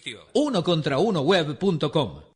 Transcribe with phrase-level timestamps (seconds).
[0.00, 0.26] sitio.
[0.32, 2.29] Uno contra uno web.com.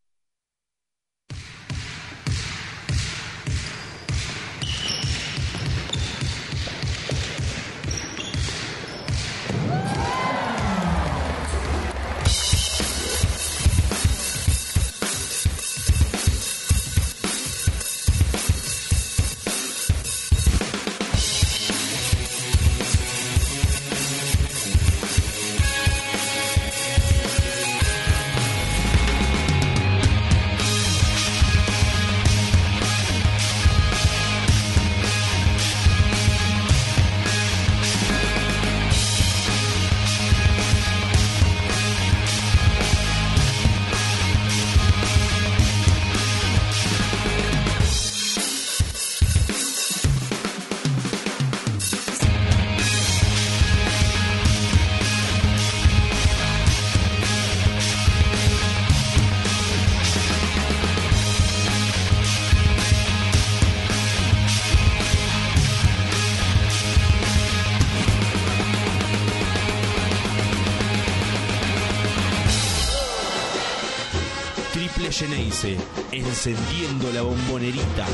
[76.47, 78.05] encendiendo la bombonerita.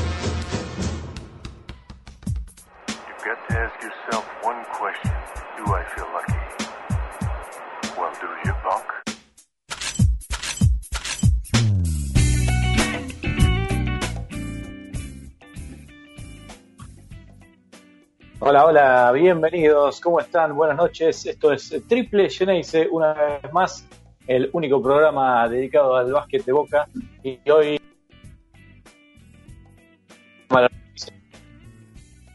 [18.39, 20.55] Hola, hola, bienvenidos, ¿cómo están?
[20.55, 23.85] Buenas noches, esto es Triple Geneise, una vez más,
[24.25, 26.87] el único programa dedicado al básquet de Boca,
[27.23, 27.80] y hoy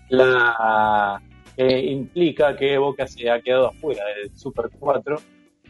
[0.09, 1.21] la
[1.59, 5.17] implica que Boca se ha quedado afuera del Super 4,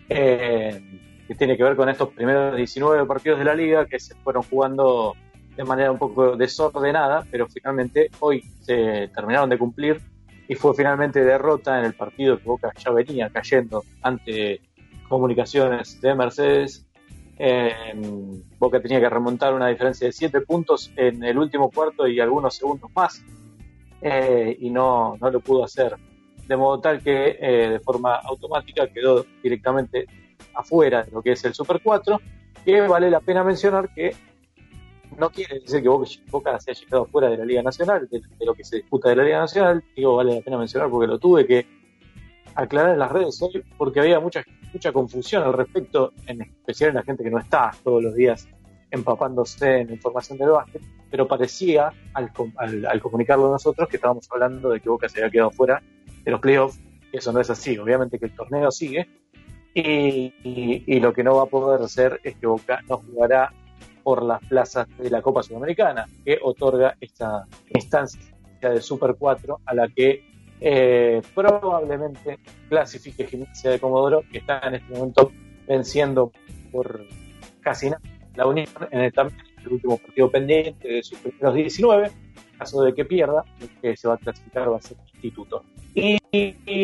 [0.08, 4.14] eh, que tiene que ver con estos primeros 19 partidos de la liga que se
[4.16, 5.14] fueron jugando
[5.56, 10.00] de manera un poco desordenada, pero finalmente hoy se terminaron de cumplir
[10.48, 14.60] y fue finalmente derrota en el partido que Boca ya venía cayendo ante
[15.08, 16.86] comunicaciones de Mercedes.
[17.38, 17.72] Eh,
[18.58, 22.56] Boca tenía que remontar una diferencia de 7 puntos en el último cuarto y algunos
[22.56, 23.24] segundos más
[24.08, 25.96] eh, y no, no lo pudo hacer.
[26.46, 30.06] De modo tal que eh, de forma automática quedó directamente
[30.54, 32.20] afuera de lo que es el Super 4,
[32.64, 34.14] que vale la pena mencionar que
[35.18, 35.88] no quiere decir que
[36.30, 39.16] Boca, se haya quedado fuera de la Liga Nacional, de, lo que se disputa de
[39.16, 41.66] la Liga Nacional, digo, vale la pena mencionar porque lo tuve que
[42.54, 46.96] aclarar en las redes hoy, porque había mucha, mucha confusión al respecto, en especial en
[46.96, 48.48] la gente que no está todos los días
[48.96, 52.32] empapándose en información del básquet, pero parecía, al,
[53.00, 55.82] comunicarlo nosotros, que estábamos hablando de que Boca se había quedado fuera
[56.24, 56.80] de los playoffs,
[57.12, 59.08] eso no es así, obviamente que el torneo sigue,
[59.74, 63.52] y, lo que no va a poder hacer es que Boca no jugará
[64.02, 68.20] por las plazas de la Copa Sudamericana, que otorga esta instancia
[68.60, 70.24] de Super 4 a la que
[70.60, 75.30] eh, probablemente clasifique Gimnasia de Comodoro, que está en este momento
[75.66, 76.32] venciendo
[76.72, 77.04] por
[77.60, 78.00] casi nada
[78.36, 79.12] la Unión en el,
[79.68, 82.06] último partido pendiente de sus primeros 19.
[82.06, 85.64] En caso de que pierda, el que se va a clasificar va a ser Instituto.
[85.94, 86.18] Y,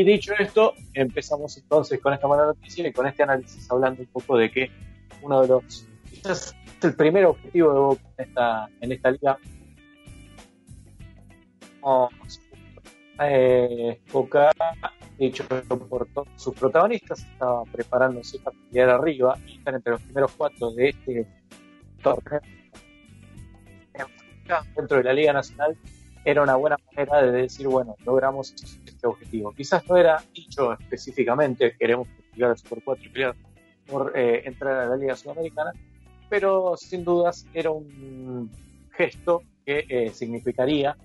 [0.04, 4.36] dicho esto, empezamos entonces con esta mala noticia y con este análisis hablando un poco
[4.38, 4.70] de que
[5.20, 9.38] uno de los, quizás el primer objetivo de Boca en esta, en esta liga,
[13.20, 14.50] eh, Boca
[15.19, 20.32] dicho por todos sus protagonistas, estaba preparándose para llegar arriba y estar entre los primeros
[20.32, 21.26] cuatro de este
[24.76, 25.76] dentro de la Liga Nacional
[26.24, 28.54] era una buena manera de decir, bueno, logramos
[28.86, 29.52] este objetivo.
[29.52, 34.86] Quizás no era dicho específicamente, queremos llegar al Super 4 y por eh, entrar a
[34.86, 35.72] la Liga Sudamericana,
[36.28, 38.50] pero sin dudas era un
[38.92, 40.96] gesto que eh, significaría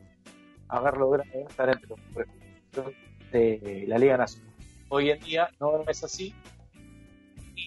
[0.68, 2.00] haber logrado estar entre los
[3.32, 4.54] de la Liga Nacional.
[4.90, 6.34] Hoy en día no es así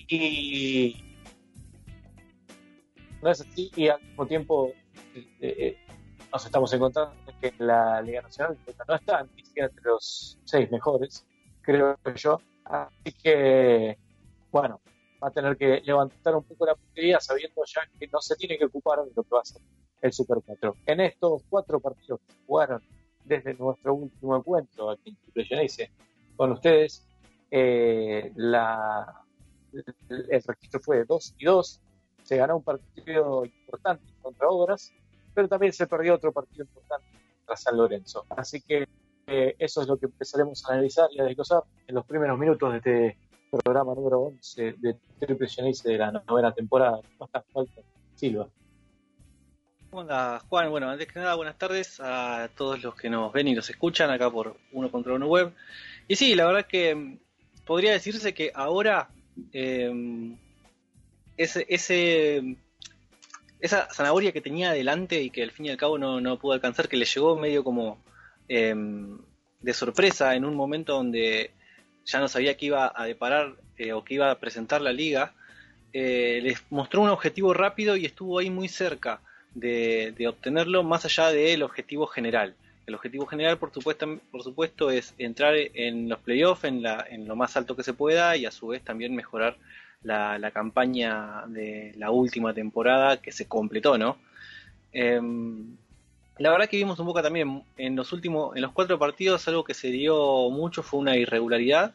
[0.08, 1.09] y
[3.22, 4.72] no es así y al mismo tiempo
[5.40, 5.76] eh,
[6.32, 8.56] nos estamos encontrando que la Liga Nacional
[8.88, 11.26] no está ni siquiera entre los seis mejores,
[11.62, 12.40] creo yo.
[12.64, 13.98] Así que,
[14.52, 14.80] bueno,
[15.22, 18.58] va a tener que levantar un poco la puntería sabiendo ya que no se tiene
[18.58, 19.62] que ocupar de lo que va a ser
[20.02, 20.76] el Super 4.
[20.86, 22.82] En estos cuatro partidos que jugaron
[23.24, 25.90] desde nuestro último encuentro aquí en
[26.36, 27.06] con ustedes,
[27.50, 29.24] eh, la,
[29.72, 31.80] el registro fue de 2 y 2.
[32.30, 34.92] Se ganó un partido importante contra Obras,
[35.34, 37.04] pero también se perdió otro partido importante
[37.38, 38.24] contra San Lorenzo.
[38.28, 38.86] Así que
[39.26, 42.70] eh, eso es lo que empezaremos a analizar y a desglosar en los primeros minutos
[42.84, 43.16] de este
[43.64, 45.48] programa número 11 de Triple
[45.82, 47.00] de la novena temporada.
[47.18, 47.84] ¿Cómo estás, Walter
[48.14, 48.46] Silva?
[49.90, 50.70] ¿Cómo andas, Juan?
[50.70, 54.08] Bueno, antes que nada, buenas tardes a todos los que nos ven y nos escuchan
[54.08, 55.52] acá por Uno contra Uno Web.
[56.06, 57.18] Y sí, la verdad que mm,
[57.66, 59.08] podría decirse que ahora
[59.52, 60.36] eh,
[61.40, 62.56] ese, ese,
[63.60, 66.52] esa zanahoria que tenía adelante y que al fin y al cabo no, no pudo
[66.52, 68.02] alcanzar, que le llegó medio como
[68.48, 68.74] eh,
[69.60, 71.52] de sorpresa en un momento donde
[72.04, 75.32] ya no sabía que iba a deparar eh, o que iba a presentar la liga,
[75.94, 79.22] eh, les mostró un objetivo rápido y estuvo ahí muy cerca
[79.54, 82.54] de, de obtenerlo más allá del objetivo general.
[82.86, 87.26] El objetivo general, por supuesto, por supuesto es entrar en los playoffs en, la, en
[87.26, 89.56] lo más alto que se pueda y a su vez también mejorar
[90.02, 94.16] la, la campaña de la última temporada que se completó, ¿no?
[94.92, 95.76] Em,
[96.38, 99.64] la verdad que vimos un poco también en los últimos, en los cuatro partidos, algo
[99.64, 101.94] que se dio mucho fue una irregularidad.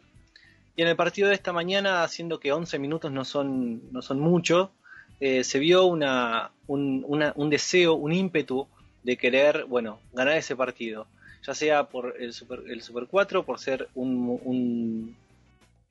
[0.75, 4.19] Y en el partido de esta mañana, haciendo que 11 minutos no son, no son
[4.19, 4.71] mucho,
[5.19, 8.67] eh, se vio una, un, un deseo, un ímpetu
[9.03, 11.07] de querer, bueno, ganar ese partido.
[11.45, 15.15] Ya sea por el Super, el Super 4, por ser un,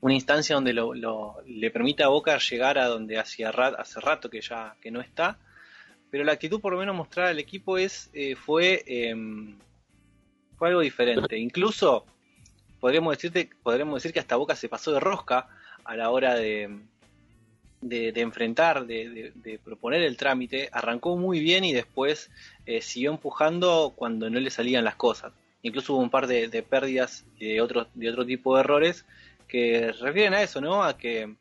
[0.05, 4.01] una instancia donde lo, lo, le permita a Boca llegar a donde hacía rat, hace
[4.01, 5.39] rato que ya que no está.
[6.11, 9.15] Pero la actitud por lo menos mostrada al equipo es eh, fue eh,
[10.59, 11.39] fue algo diferente.
[11.39, 12.05] Incluso
[12.81, 15.49] podríamos decirte podremos decir que hasta Boca se pasó de rosca
[15.85, 16.81] a la hora de
[17.81, 20.69] de, enfrentar de, proponer el trámite.
[20.71, 22.31] Arrancó muy bien y después
[22.67, 25.33] eh, siguió empujando cuando no le salían las cosas.
[25.63, 29.07] Incluso hubo un par de, pérdidas de otro de otro tipo de errores
[29.55, 31.33] que refieren a eso no a que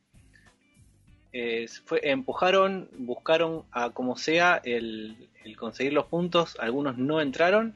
[1.31, 1.65] eh,
[2.04, 5.18] empujaron, buscaron a como sea el,
[5.57, 7.74] conseguir los puntos, algunos no entraron,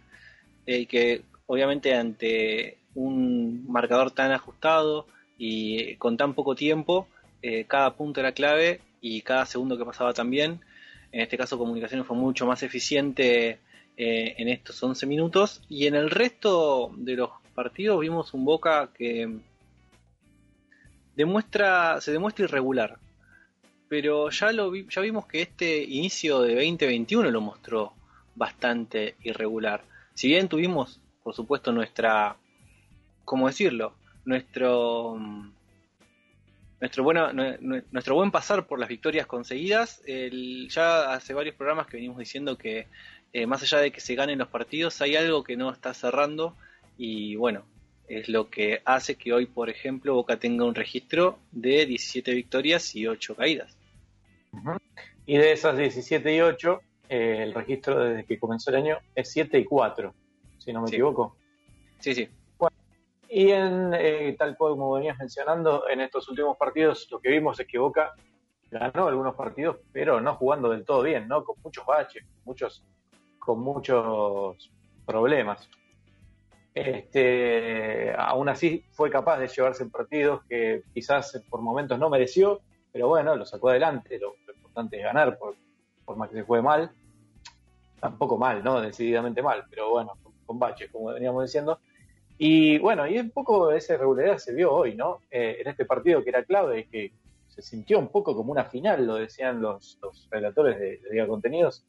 [0.68, 5.08] y eh, que obviamente ante un marcador tan ajustado
[5.40, 7.08] y con tan poco tiempo,
[7.42, 10.62] eh, cada punto era clave y cada segundo que pasaba también.
[11.12, 13.58] En este caso Comunicaciones fue mucho más eficiente
[14.00, 19.40] en estos 11 minutos y en el resto de los partidos vimos un Boca que
[21.18, 22.98] demuestra, se demuestra irregular
[23.88, 27.94] pero ya lo vi, ya vimos que este inicio de 2021 lo mostró
[28.36, 29.84] bastante irregular.
[30.14, 32.36] Si bien tuvimos, por supuesto, nuestra,
[33.24, 33.94] ¿cómo decirlo?
[34.26, 35.18] Nuestro
[36.80, 40.02] nuestro bueno nuestro buen pasar por las victorias conseguidas.
[40.06, 42.88] Ya hace varios programas que venimos diciendo que
[43.34, 46.56] eh, más allá de que se ganen los partidos, hay algo que no está cerrando
[46.98, 47.64] y bueno,
[48.08, 52.96] es lo que hace que hoy, por ejemplo, Boca tenga un registro de 17 victorias
[52.96, 53.78] y 8 caídas.
[55.26, 59.30] Y de esas 17 y 8, eh, el registro desde que comenzó el año es
[59.32, 60.14] 7 y 4,
[60.58, 60.96] si no me Sí.
[60.96, 61.36] equivoco.
[62.00, 62.30] Sí, sí.
[63.30, 67.60] Y en, eh, tal cual como venías mencionando, en estos últimos partidos lo que vimos
[67.60, 68.14] es que Boca
[68.72, 71.44] ganó algunos partidos, pero no jugando del todo bien, ¿no?
[71.44, 72.86] Con muchos baches, muchos,
[73.38, 74.72] con muchos
[75.06, 75.70] problemas.
[76.80, 83.08] Este, aún así fue capaz de llevarse partidos que quizás por momentos no mereció, pero
[83.08, 84.20] bueno, lo sacó adelante.
[84.20, 85.56] Lo, importante es ganar, por,
[86.16, 86.92] más que se juegue mal.
[88.00, 88.80] Tampoco mal, ¿no?
[88.80, 91.80] Decididamente mal, pero bueno, con, con baches, como veníamos diciendo.
[92.38, 95.22] Y bueno, y un poco esa irregularidad se vio hoy, ¿no?
[95.32, 97.12] Eh, en este partido que era clave, que
[97.48, 101.26] se sintió un poco como una final, lo decían los, los relatores de, de Liga
[101.26, 101.88] Contenidos,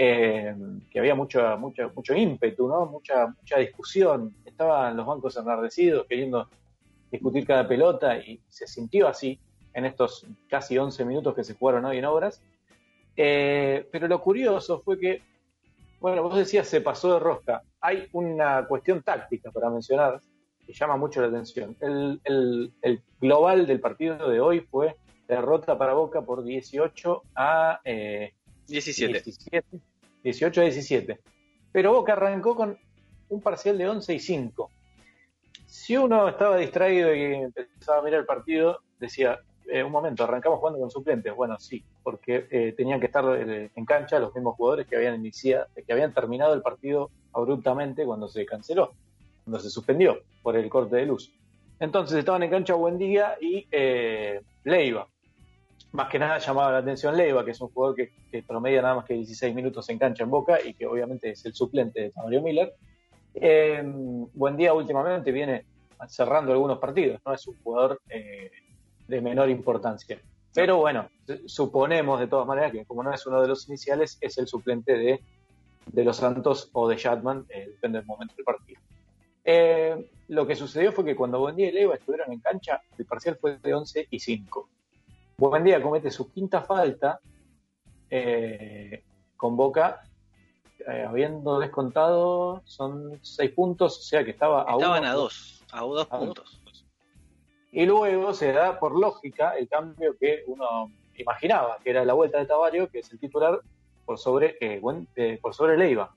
[0.00, 0.54] eh,
[0.90, 2.86] que había mucho, mucho, mucho ímpetu, ¿no?
[2.86, 4.32] Mucha, mucha discusión.
[4.44, 6.48] Estaban los bancos enardecidos queriendo
[7.10, 9.40] discutir cada pelota y se sintió así
[9.74, 12.40] en estos casi 11 minutos que se jugaron hoy en obras.
[13.16, 15.22] Eh, pero lo curioso fue que,
[15.98, 17.62] bueno, vos decías se pasó de rosca.
[17.80, 20.20] Hay una cuestión táctica para mencionar
[20.64, 21.76] que llama mucho la atención.
[21.80, 24.94] El, el, el global del partido de hoy fue
[25.26, 28.32] derrota para Boca por 18 a eh,
[28.68, 29.22] 17.
[29.22, 29.80] 17.
[30.22, 31.20] 18 a 17.
[31.72, 32.78] Pero Boca arrancó con
[33.28, 34.70] un parcial de 11 y 5.
[35.66, 40.58] Si uno estaba distraído y empezaba a mirar el partido, decía, eh, un momento, arrancamos
[40.58, 41.34] jugando con suplentes.
[41.34, 45.16] Bueno, sí, porque eh, tenían que estar eh, en cancha los mismos jugadores que habían
[45.16, 48.92] iniciado, que habían terminado el partido abruptamente cuando se canceló,
[49.44, 51.32] cuando se suspendió por el corte de luz.
[51.80, 53.66] Entonces estaban en cancha Buendía y
[54.64, 55.06] Leiva.
[55.92, 58.96] Más que nada llamaba la atención Leiva, que es un jugador que, que, promedia nada
[58.96, 62.12] más que 16 minutos en cancha en Boca y que obviamente es el suplente de
[62.14, 62.74] Mario Miller.
[63.34, 65.64] Eh, Buendía últimamente viene
[66.06, 68.50] cerrando algunos partidos, no es un jugador eh,
[69.06, 70.20] de menor importancia.
[70.54, 71.08] Pero bueno,
[71.46, 74.96] suponemos de todas maneras que como no es uno de los iniciales, es el suplente
[74.96, 75.20] de,
[75.86, 78.80] de los Santos o de Shatman, eh, depende del momento del partido.
[79.44, 83.36] Eh, lo que sucedió fue que cuando Buendía y Leiva estuvieron en cancha, el parcial
[83.40, 84.68] fue de 11 y 5.
[85.42, 87.20] Buendía comete su quinta falta
[88.10, 89.04] eh,
[89.36, 90.02] con Boca,
[90.86, 95.64] eh, habiendo descontado, son 6 puntos, o sea que estaba a Estaban uno- a dos,
[95.70, 96.24] a dos a dos.
[96.26, 96.84] puntos.
[97.70, 102.38] Y luego se da por lógica el cambio que uno imaginaba, que era la vuelta
[102.38, 103.60] de Tavario, que es el titular
[104.04, 106.12] por sobre, eh, Buen- eh, por sobre Leiva.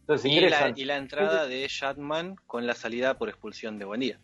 [0.00, 0.74] Entonces Y la, ingresan.
[0.76, 4.20] y la entrada de Shatman con la salida por expulsión de Buendía.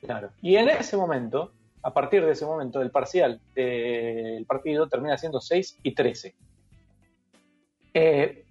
[0.00, 0.30] Claro.
[0.40, 5.40] Y en ese momento, a partir de ese momento, el parcial del partido termina siendo
[5.40, 6.34] 6 y 13.
[7.94, 8.44] Eh,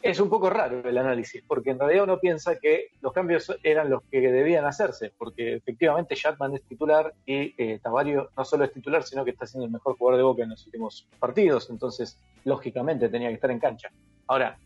[0.00, 3.90] es un poco raro el análisis, porque en realidad uno piensa que los cambios eran
[3.90, 8.72] los que debían hacerse, porque efectivamente Shatman es titular y eh, Tavario no solo es
[8.72, 12.16] titular, sino que está siendo el mejor jugador de Boca en los últimos partidos, entonces
[12.44, 13.90] lógicamente tenía que estar en cancha.
[14.28, 14.56] Ahora,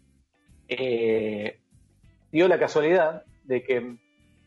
[0.69, 1.59] eh,
[2.31, 3.97] dio la casualidad de que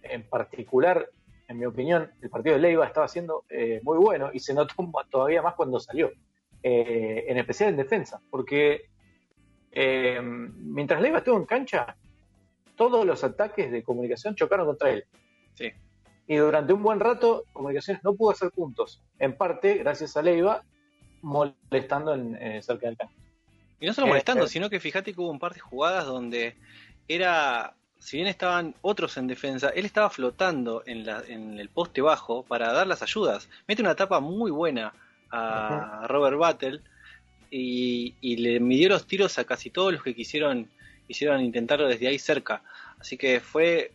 [0.04, 1.10] en particular,
[1.48, 4.76] en mi opinión, el partido de Leiva estaba siendo eh, muy bueno y se notó
[5.10, 6.12] todavía más cuando salió,
[6.64, 8.90] Eh, en especial en defensa, porque
[9.72, 11.96] eh, mientras Leiva estuvo en cancha,
[12.76, 15.06] todos los ataques de comunicación chocaron contra él.
[15.54, 15.72] Sí.
[16.28, 20.64] Y durante un buen rato, Comunicaciones no pudo hacer puntos, en parte gracias a Leiva
[21.22, 23.14] molestando en, cerca del campo.
[23.80, 26.56] Y no solo molestando, sino que fíjate que hubo un par de jugadas donde
[27.08, 27.76] era,
[28.06, 32.44] si bien estaban otros en defensa, él estaba flotando en, la, en el poste bajo
[32.44, 33.50] para dar las ayudas.
[33.68, 34.94] Mete una tapa muy buena
[35.32, 36.82] a Robert Battle
[37.50, 40.70] y, y le midió los tiros a casi todos los que quisieron,
[41.08, 42.62] quisieron intentarlo desde ahí cerca.
[43.00, 43.92] Así que fue,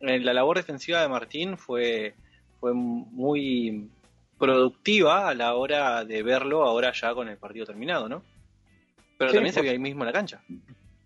[0.00, 2.16] eh, la labor defensiva de Martín fue,
[2.58, 3.88] fue muy
[4.36, 8.24] productiva a la hora de verlo ahora ya con el partido terminado, ¿no?
[9.16, 10.42] Pero Sí, también se vio ahí mismo en la cancha.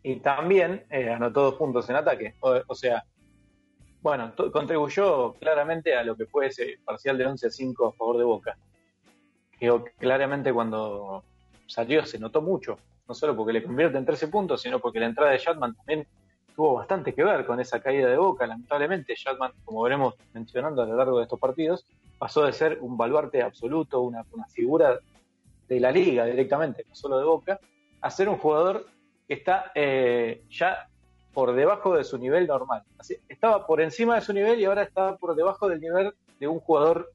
[0.02, 2.34] Y también eh, anotó dos puntos en ataque.
[2.40, 3.04] O, sea,
[4.00, 8.18] bueno, contribuyó claramente a lo que fue ese parcial de 11 a 5 a favor
[8.18, 8.56] de Boca.
[9.58, 11.24] Que claramente cuando
[11.66, 12.78] salió se notó mucho,
[13.08, 16.06] no solo porque le convierte en 13 puntos, sino porque la entrada de Shatman también
[16.54, 18.46] tuvo bastante que ver con esa caída de Boca.
[18.46, 21.84] Lamentablemente, Shatman, como veremos mencionando a lo largo de estos partidos,
[22.18, 24.98] pasó de ser un baluarte absoluto, una, una figura
[25.68, 27.60] de la liga directamente, no solo de Boca,
[28.00, 28.86] a ser un jugador
[29.28, 30.88] que está eh, ya
[31.34, 32.82] por debajo de su nivel normal.
[33.28, 36.58] Estaba por encima de su nivel y ahora está por debajo del nivel de un
[36.58, 37.12] jugador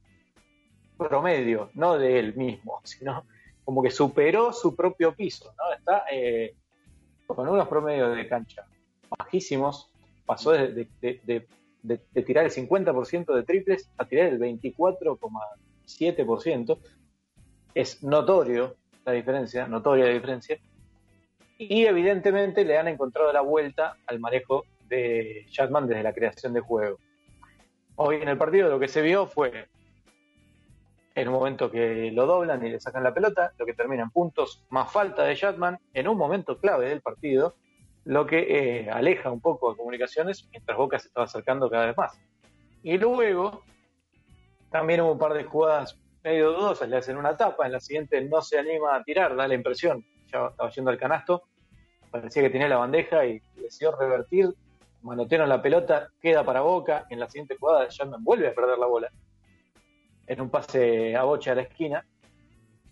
[0.98, 3.26] promedio, no de él mismo, sino
[3.66, 5.54] como que superó su propio piso.
[5.78, 6.54] Está eh,
[7.26, 8.66] con unos promedios de cancha
[9.20, 9.90] bajísimos,
[10.26, 10.88] pasó de-
[11.84, 16.78] de tirar el 50% de triples a tirar el 24,7%.
[17.76, 20.58] Es notorio la diferencia, notoria la diferencia.
[21.58, 26.62] Y evidentemente le han encontrado la vuelta al manejo de Chatman desde la creación de
[26.62, 26.98] juego.
[27.96, 29.68] Hoy en el partido lo que se vio fue
[31.16, 34.10] en un momento que lo doblan y le sacan la pelota, lo que termina en
[34.10, 37.56] puntos, más falta de Chatman en un momento clave del partido,
[38.06, 41.98] lo que eh, aleja un poco a comunicaciones mientras Boca se estaba acercando cada vez
[41.98, 42.20] más.
[42.82, 43.64] Y luego
[44.72, 48.20] también hubo un par de jugadas medio dudosas, le hacen una tapa, en la siguiente
[48.22, 51.44] no se anima a tirar, da la impresión, estaba yendo al canasto,
[52.12, 54.54] parecía que tenía la bandeja y decidió revertir,
[55.02, 58.86] manotearon la pelota, queda para Boca, en la siguiente jugada Shatman vuelve a perder la
[58.86, 59.12] bola,
[60.28, 62.06] en un pase a bocha a la esquina,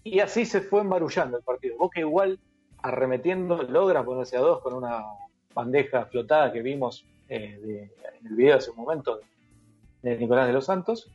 [0.03, 1.77] y así se fue embarullando el partido.
[1.77, 2.39] Boca igual
[2.81, 5.03] arremetiendo logra ponerse a dos con una
[5.53, 9.19] bandeja flotada que vimos eh, en el video hace un momento
[10.01, 11.12] de Nicolás de los Santos,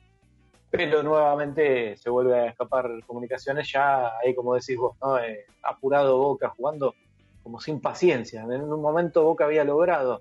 [0.76, 5.18] pero nuevamente se vuelve a escapar comunicaciones, ya ahí como decís vos, ¿no?
[5.18, 6.94] Eh, apurado Boca, jugando
[7.42, 8.42] como sin paciencia.
[8.42, 10.20] En un momento Boca había logrado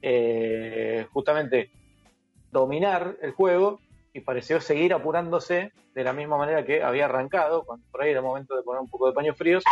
[0.00, 1.70] eh, justamente
[2.52, 3.80] dominar el juego
[4.12, 8.22] y pareció seguir apurándose de la misma manera que había arrancado, cuando por ahí era
[8.22, 9.64] momento de poner un poco de paños fríos,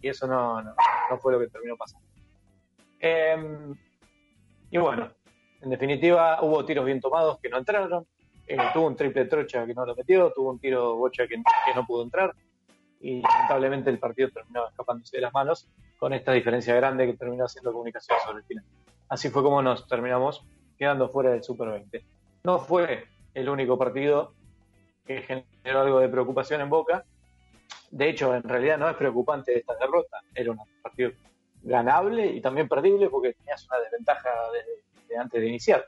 [0.00, 0.74] y eso no, no,
[1.18, 2.06] fue lo que terminó pasando.
[3.00, 3.74] Eh,
[4.70, 5.10] y bueno,
[5.60, 8.06] en definitiva hubo tiros bien tomados que no entraron,
[8.50, 11.74] eh, tuvo un triple trocha que no lo metió, tuvo un tiro bocha que, que
[11.74, 12.34] no pudo entrar,
[13.00, 17.44] y lamentablemente el partido terminó escapándose de las manos con esta diferencia grande que terminó
[17.44, 18.64] haciendo comunicación sobre el final.
[19.08, 20.44] Así fue como nos terminamos
[20.76, 22.04] quedando fuera del Super 20.
[22.44, 24.32] No fue el único partido
[25.06, 27.04] que generó algo de preocupación en Boca.
[27.90, 30.18] De hecho, en realidad no es preocupante esta derrota.
[30.34, 31.12] Era un partido
[31.62, 35.84] ganable y también perdible porque tenías una desventaja de, de antes de iniciar.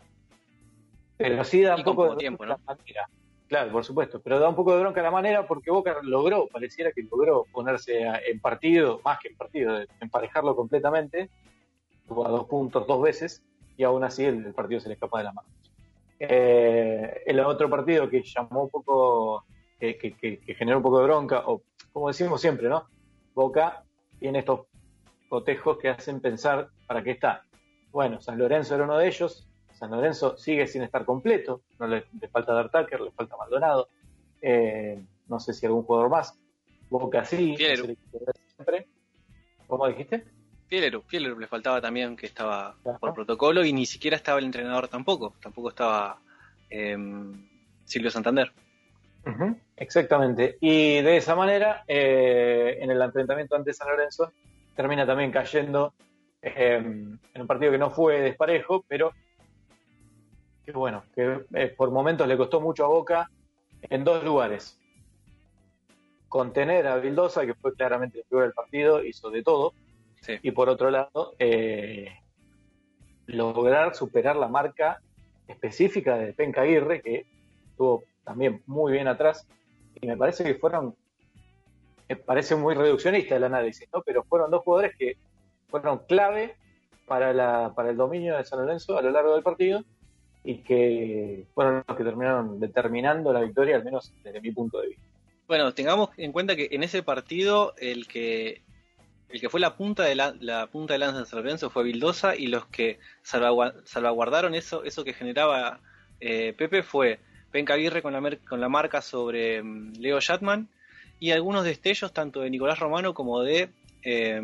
[1.23, 3.09] Pero sí da un Y poco de tiempo, bronca la manera.
[3.49, 4.21] Claro, por supuesto.
[4.23, 8.03] Pero da un poco de bronca la manera porque Boca logró, pareciera que logró ponerse
[8.27, 11.29] en partido, más que en partido, emparejarlo completamente.
[12.09, 13.43] A dos puntos dos veces.
[13.77, 15.49] y aún así el, partido se le escapa de la mano.
[16.19, 19.45] Eh, el otro partido que llamó un poco,
[19.79, 21.63] que, que, generó un poco de bronca, o
[21.93, 22.87] como decimos siempre, ¿no?
[23.35, 23.83] Boca
[24.19, 24.61] tiene estos
[25.29, 27.43] cotejos que hacen pensar para qué está.
[27.91, 29.49] Bueno, San Lorenzo era uno de ellos,
[29.83, 33.89] San Lorenzo sigue sin estar completo, no le, falta Dar Tucker, le falta Maldonado,
[34.41, 36.39] eh, no sé si algún jugador más.
[36.89, 38.87] Boca sí, siempre.
[39.67, 40.25] ¿Cómo dijiste?
[40.69, 44.87] Fieleru, Fieleru le faltaba también que estaba por protocolo y ni siquiera estaba el entrenador
[44.87, 46.17] tampoco, tampoco estaba
[46.71, 47.49] em,
[47.85, 48.53] Silvio Santander.
[49.75, 50.59] exactamente.
[50.61, 54.33] Y de esa manera, eh, en el enfrentamiento ante San Lorenzo,
[54.77, 55.93] termina también cayendo
[56.41, 59.13] em, en un partido que no fue desparejo, pero
[60.65, 63.31] que bueno, que eh, por momentos le costó mucho a Boca
[63.83, 64.79] en dos lugares
[66.33, 69.75] contener a Vildosa, que fue claramente el peor del partido, hizo de todo.
[70.41, 72.09] Y por otro lado, eh,
[73.27, 75.03] lograr superar la marca
[75.47, 77.27] específica de Penca Aguirre, que
[77.69, 79.47] estuvo también muy bien atrás.
[80.01, 80.95] Y me parece que fueron,
[82.09, 84.01] me parece muy reduccionista el análisis, ¿no?
[84.01, 85.19] pero fueron dos jugadores que
[85.69, 86.57] fueron clave
[87.07, 89.85] para, la, para el dominio de San Lorenzo a lo largo del partido
[90.45, 94.89] y que fueron los que terminaron determinando la victoria, al menos desde mi punto de
[94.89, 95.03] vista.
[95.47, 98.63] Bueno, tengamos en cuenta que en ese partido el que
[99.29, 101.85] el que fue la punta de la, la punta de lanza de San Lorenzo fue
[101.85, 105.81] Vildosa y los que salvaguardaron eso eso que generaba
[106.21, 107.19] eh, Pepe fue
[107.51, 110.69] Penca Aguirre con la, con la marca sobre mm, Leo Shatman
[111.19, 113.71] y algunos destellos tanto de Nicolás Romano como de,
[114.03, 114.43] eh,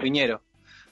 [0.00, 0.40] Piñero.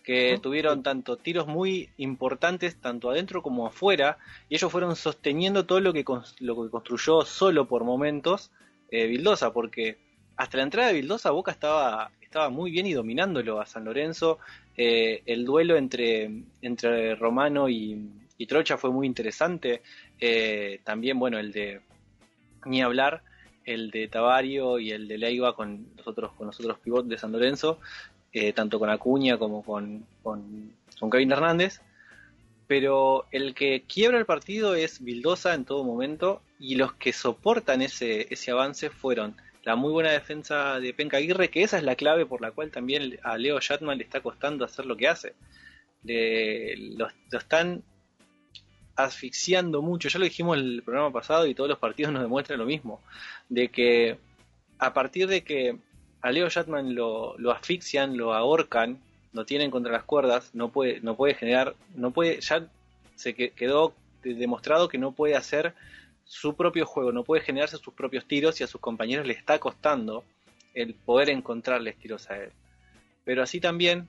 [0.04, 4.18] Que tuvieron tanto tiros muy importantes tanto adentro como afuera
[4.50, 6.04] y ellos fueron sosteniendo todo lo que,
[6.40, 8.52] lo que construyó solo por momentos
[8.90, 9.96] eh, Vildosa, porque
[10.36, 14.38] hasta la entrada de Vildosa Boca estaba, estaba muy bien y dominándolo a San Lorenzo.
[14.76, 16.30] Eh, el duelo entre,
[16.60, 18.10] entre Romano y,
[18.46, 19.80] Trocha fue muy interesante.
[20.20, 21.80] Eh, también, bueno, el de
[22.66, 23.22] ni hablar,
[23.64, 27.80] el de Tavario y el de Leiva con nosotros, con nosotros pivot de San Lorenzo,
[28.54, 31.80] tanto con Acuña como con, con, con Kevin Hernández
[32.66, 37.82] pero el que quiebra el partido es Vildosa en todo momento y los que soportan
[37.82, 41.96] ese, ese avance fueron la muy buena defensa de Penca Aguirre, que esa es la
[41.96, 45.34] clave por la cual también a Leo Shatman le está costando hacer lo que hace.
[46.04, 47.82] lo, están
[48.96, 52.66] asfixiando mucho, ya lo dijimos el programa pasado y todos los partidos nos demuestran lo
[52.66, 53.00] mismo,
[53.48, 54.18] de que
[54.78, 55.78] a partir de que
[56.24, 58.98] a Leo Shatman lo, lo asfixian, lo ahorcan,
[59.34, 62.66] no tienen contra las cuerdas, no puede, no puede generar, no puede, ya
[63.14, 65.74] se quedó demostrado que no puede hacer
[66.24, 69.58] su propio juego, no puede generarse sus propios tiros y a sus compañeros le está
[69.58, 70.24] costando
[70.72, 72.52] el poder encontrarles tiros a él.
[73.26, 74.08] Pero así también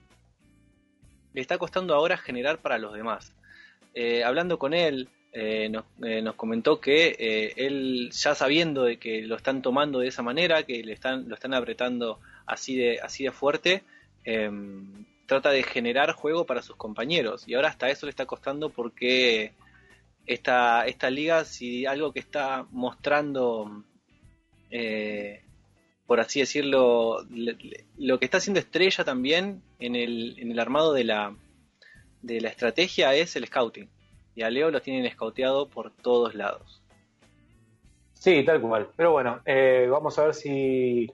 [1.34, 3.34] le está costando ahora generar para los demás.
[3.92, 5.70] Eh, hablando con él, eh,
[6.02, 10.62] eh, nos, comentó que él ya sabiendo de que lo están tomando de esa manera,
[10.62, 13.82] que le están, lo están apretando así de, así de fuerte,
[14.24, 18.70] em, trata de generar juego para sus compañeros y ahora hasta eso le está costando
[18.70, 19.52] porque
[20.26, 23.84] esta, esta liga, si algo que está mostrando,
[24.70, 25.42] eh,
[26.06, 27.26] por así decirlo,
[27.98, 31.36] lo que está haciendo estrella también en el, en el armado de la,
[32.22, 33.90] de la estrategia es el scouting.
[34.36, 36.84] Y a Leo lo tienen scouteado por todos lados.
[38.12, 38.90] Sí, tal cual.
[38.94, 41.10] Pero bueno, eh, vamos a ver si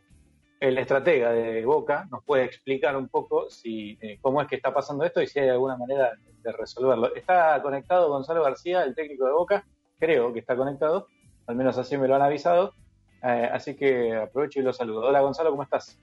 [0.58, 4.74] el estratega de Boca nos puede explicar un poco si eh, cómo es que está
[4.74, 7.14] pasando esto y si hay alguna manera de resolverlo.
[7.14, 9.64] Está conectado Gonzalo García, el técnico de Boca,
[9.98, 11.06] creo que está conectado,
[11.46, 12.74] al menos así me lo han avisado,
[13.22, 15.08] eh, así que aprovecho y lo saludo.
[15.08, 15.96] Hola Gonzalo, ¿cómo estás?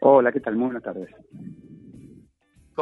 [0.00, 0.56] Hola, ¿qué tal?
[0.56, 1.14] Muy buenas tardes.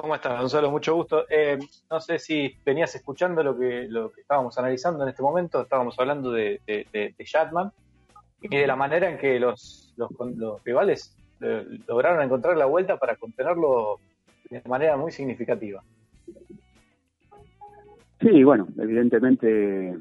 [0.01, 0.71] ¿Cómo estás, Gonzalo?
[0.71, 1.25] Mucho gusto.
[1.31, 1.59] Eh,
[1.91, 5.99] no sé si venías escuchando lo que, lo que estábamos analizando en este momento, estábamos
[5.99, 6.61] hablando de,
[7.19, 7.73] Shatman
[8.43, 12.99] y de la manera en que los los, los rivales eh, lograron encontrar la vuelta
[12.99, 13.99] para contenerlo
[14.51, 15.83] de manera muy significativa.
[18.21, 19.97] Sí, bueno, evidentemente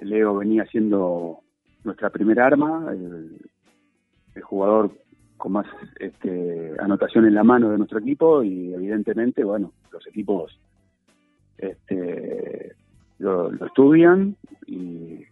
[0.00, 1.40] Leo venía siendo
[1.82, 3.40] nuestra primera arma, el,
[4.42, 4.90] jugador
[5.44, 5.66] con más
[6.00, 10.58] este, anotación en la mano de nuestro equipo y evidentemente, bueno, los equipos
[11.58, 12.74] este,
[13.18, 15.22] lo, lo estudian y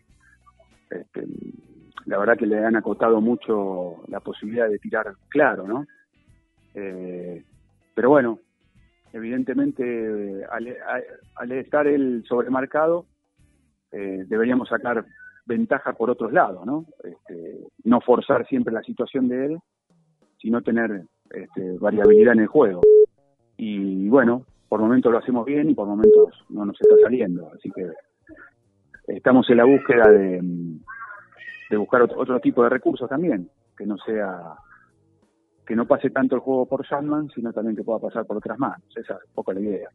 [0.90, 1.26] este,
[2.04, 5.86] la verdad que le han acotado mucho la posibilidad de tirar claro, ¿no?
[6.74, 7.42] Eh,
[7.94, 8.38] pero bueno,
[9.14, 13.06] evidentemente al, estar el sobremarcado,
[13.92, 15.06] eh, deberíamos sacar
[15.46, 16.84] ventaja por otros lados, ¿no?
[17.02, 19.58] Este, no forzar siempre la situación de él,
[20.42, 22.80] sino tener este, variabilidad en el juego.
[23.56, 27.50] Y bueno, por momentos lo hacemos bien y por momentos no nos está saliendo.
[27.54, 27.86] Así que
[29.06, 30.40] estamos en la búsqueda de,
[31.70, 34.54] de buscar otro, tipo de recursos también, que no sea
[35.64, 38.58] que no pase tanto el juego por Sandman, sino también que pueda pasar por otras
[38.58, 38.82] manos.
[38.96, 39.88] Esa es un poco la idea.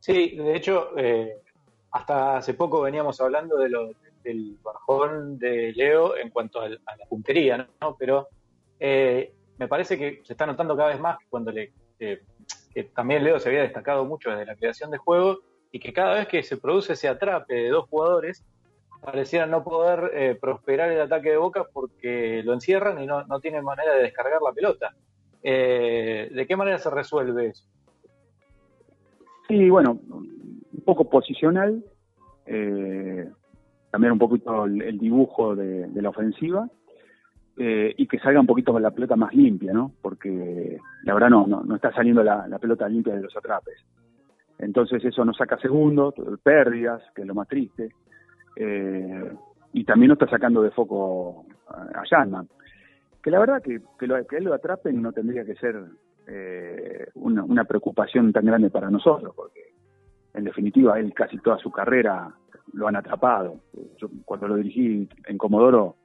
[0.00, 1.42] Sí, de hecho, eh,
[1.90, 3.90] hasta hace poco veníamos hablando de lo,
[4.24, 6.78] del bajón de Leo en cuanto a, la
[7.08, 7.96] puntería, ¿no?
[7.98, 8.28] Pero
[8.80, 12.20] eh, me parece que se está notando cada vez más cuando le, eh,
[12.74, 15.38] que también Leo se había destacado mucho desde la creación de juego
[15.72, 18.44] y que cada vez que se produce ese atrape de dos jugadores,
[19.02, 23.40] pareciera no poder eh, prosperar el ataque de Boca porque lo encierran y no, no
[23.40, 24.94] tienen manera de descargar la pelota.
[25.42, 27.68] ¿De qué manera se resuelve eso?
[29.48, 31.84] Sí, bueno, un poco posicional,
[32.46, 33.28] eh,
[33.90, 36.68] cambiar un poquito el, dibujo de, la ofensiva
[37.58, 39.92] eh, y que salga un poquito la pelota más limpia, ¿no?
[40.02, 43.82] Porque la verdad no, no, está saliendo la, pelota limpia de los atrapes.
[44.58, 47.90] Entonces eso nos saca segundos, pérdidas, que es lo más triste,
[48.56, 49.32] eh,
[49.72, 52.44] y también nos está sacando de foco a, a
[53.22, 55.82] Que la verdad que, que, lo, que él lo atrapen no tendría que ser
[56.26, 59.72] eh, una, una preocupación tan grande para nosotros, porque
[60.34, 62.34] en definitiva él casi toda su carrera
[62.74, 63.60] lo han atrapado.
[63.96, 65.96] Yo cuando lo dirigí en Comodoro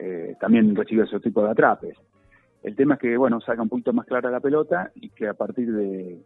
[0.00, 1.96] eh, también recibe ese tipo de atrapes.
[2.62, 5.34] El tema es que, bueno, salga un poquito más clara la pelota y que a
[5.34, 6.22] partir de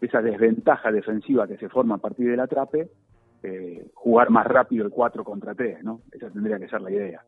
[0.00, 2.88] esa desventaja defensiva que se forma a partir del atrape,
[3.42, 6.00] eh, jugar más rápido el 4 contra 3, ¿no?
[6.10, 7.22] Esa tendría que ser la idea.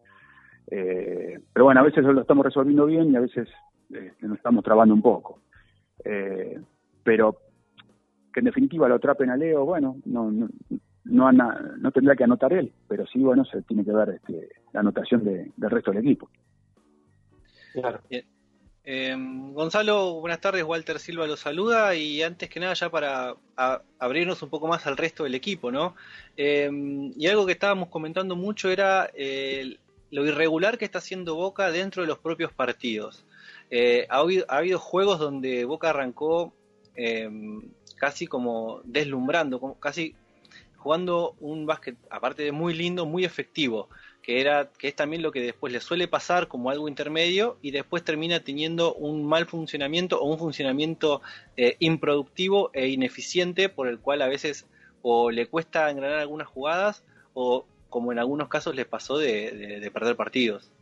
[0.71, 3.49] Eh, pero bueno, a veces lo estamos resolviendo bien y a veces
[4.21, 5.41] nos estamos trabando un poco.
[7.03, 7.37] pero
[8.33, 10.49] que en definitiva lo atrapen a Leo, bueno, no, no,
[11.05, 14.81] no, no tendrá que anotar él, pero sí, bueno, se tiene que ver este, la
[14.81, 16.29] anotación de, del resto del equipo.
[17.73, 18.01] Claro.
[18.83, 19.15] Eh,
[19.53, 23.35] Gonzalo, buenas tardes, Walter Silva lo saluda y antes que nada ya para
[23.99, 25.95] abrirnos un poco más al resto del equipo, ¿no?
[26.37, 26.71] Eh,
[27.17, 29.77] y algo que estábamos comentando mucho era eh,
[30.11, 33.25] lo irregular que está haciendo Boca dentro de los propios partidos.
[34.09, 36.53] Ha habido, ha, habido, juegos donde Boca arrancó
[37.97, 40.17] casi como deslumbrando, como casi
[40.81, 43.88] jugando un básquet, aparte de muy lindo, muy efectivo,
[44.23, 47.71] que era que es también lo que después le suele pasar como algo intermedio y
[47.71, 51.21] después termina teniendo un mal funcionamiento o un funcionamiento
[51.57, 54.66] eh, improductivo e ineficiente por el cual a veces
[55.03, 60.16] o le cuesta engranar algunas jugadas o como en algunos casos le pasó de, perder
[60.16, 60.73] partidos.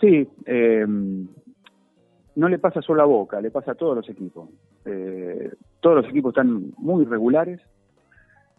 [0.00, 0.86] Sí, eh,
[2.34, 4.48] no le pasa solo a Boca, le pasa a todos los equipos.
[4.86, 7.60] Eh, todos los equipos están muy regulares,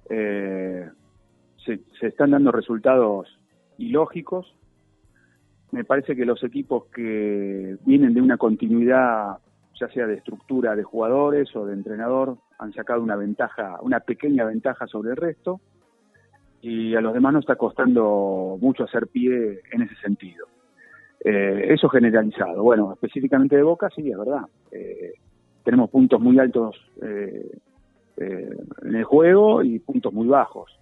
[0.10, 0.90] eh,
[1.66, 3.28] se, están dando resultados
[3.78, 4.56] ilógicos.
[5.72, 9.38] Me parece que los equipos que vienen de una continuidad,
[9.80, 14.44] ya sea de estructura de jugadores o de entrenador, han sacado una ventaja, una pequeña
[14.46, 15.62] ventaja sobre el resto,
[16.62, 20.46] y a los demás nos está costando mucho hacer pie en ese sentido.
[21.24, 22.62] Eh, eso generalizado.
[22.64, 24.42] Bueno, específicamente de Boca, sí, es verdad.
[24.72, 25.14] Eh,
[25.64, 27.52] tenemos puntos muy altos eh,
[28.18, 30.78] en el juego y puntos muy bajos.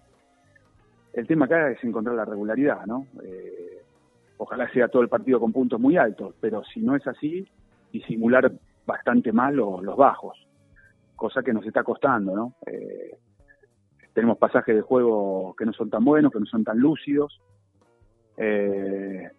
[1.12, 3.06] El tema acá es encontrar la regularidad, ¿no?
[4.36, 7.46] ojalá sea todo el partido con puntos muy altos, pero si no es así,
[7.92, 8.50] disimular
[8.86, 10.46] bastante mal los, los bajos,
[11.16, 12.54] cosa que nos está costando, ¿no?
[14.12, 17.40] tenemos pasajes de juego que no son tan buenos, que no son tan lúcidos.
[18.36, 19.30] Eh,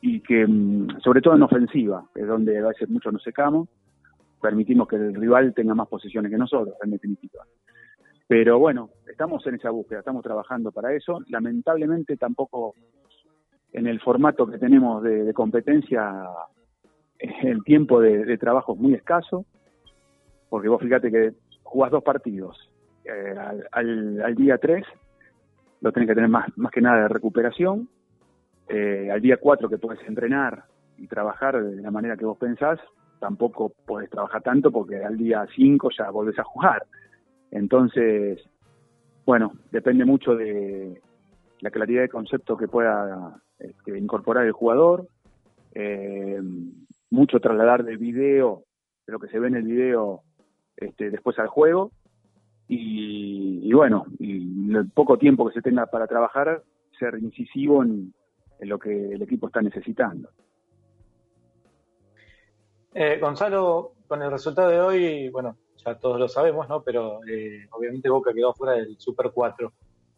[0.00, 3.68] y que mm, sobre todo en ofensiva, es donde a veces mucho nos secamos,
[4.40, 7.44] permitimos que el rival tenga más posiciones que nosotros, en definitiva.
[8.28, 11.20] Pero bueno, estamos en esa búsqueda, estamos trabajando para eso.
[11.28, 12.74] Lamentablemente tampoco
[13.72, 16.12] en el formato que tenemos de, competencia
[17.18, 19.44] el tiempo de, trabajo es muy escaso,
[20.48, 22.58] porque vos fíjate que jugás dos partidos
[23.04, 23.34] eh,
[23.72, 24.84] al, al, día 3,
[25.80, 27.88] lo tenés que tener más, más que nada de recuperación,
[28.68, 30.64] eh, al día 4 que puedes entrenar
[30.98, 32.80] y trabajar de la manera que vos pensás,
[33.18, 36.86] tampoco podés trabajar tanto porque al día 5 ya volvés a jugar.
[37.50, 38.40] Entonces,
[39.24, 41.00] bueno, depende mucho de
[41.60, 45.08] la claridad de concepto que pueda este, incorporar el jugador,
[45.74, 46.40] eh,
[47.10, 48.64] mucho trasladar del video,
[49.06, 50.22] de lo que se ve en el video
[50.76, 51.90] este, después al juego,
[52.68, 56.62] y, y bueno, y el poco tiempo que se tenga para trabajar,
[56.98, 58.12] ser incisivo en,
[58.58, 60.30] en lo que el equipo está necesitando.
[62.98, 66.82] Eh, Gonzalo, con el resultado de hoy, bueno, ya todos lo sabemos, ¿no?
[66.82, 69.70] Pero eh, obviamente Boca quedó fuera del Super 4.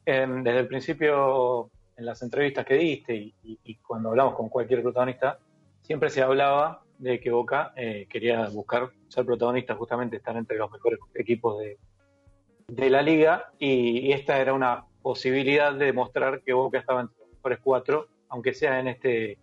[0.06, 5.40] Em, desde el principio, en las entrevistas que diste y, cuando hablamos con cualquier protagonista,
[5.82, 10.70] siempre se hablaba de que Boca eh, quería buscar ser protagonista, justamente estar entre los
[10.70, 17.00] mejores equipos de, la liga, y, esta era una posibilidad de demostrar que Boca estaba
[17.00, 19.36] entre los mejores cuatro, aunque sea en este,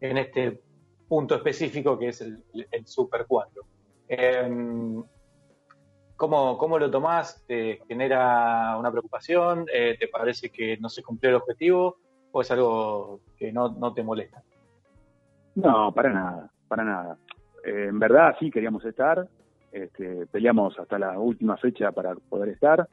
[0.00, 0.60] en este
[1.08, 2.42] punto específico que es el,
[2.84, 3.62] Super 4.
[4.08, 5.02] Em,
[6.16, 7.44] ¿cómo, ¿Cómo lo tomás?
[7.46, 9.66] ¿Te genera una preocupación?
[9.72, 11.96] Eh, ¿Te parece que no se cumplió el objetivo?
[12.32, 14.42] ¿O es algo que no, no te molesta?
[15.54, 17.18] No, para nada, para nada.
[17.64, 19.26] Eh, en verdad sí queríamos estar,
[19.72, 22.88] este, peleamos hasta la última fecha para poder estar.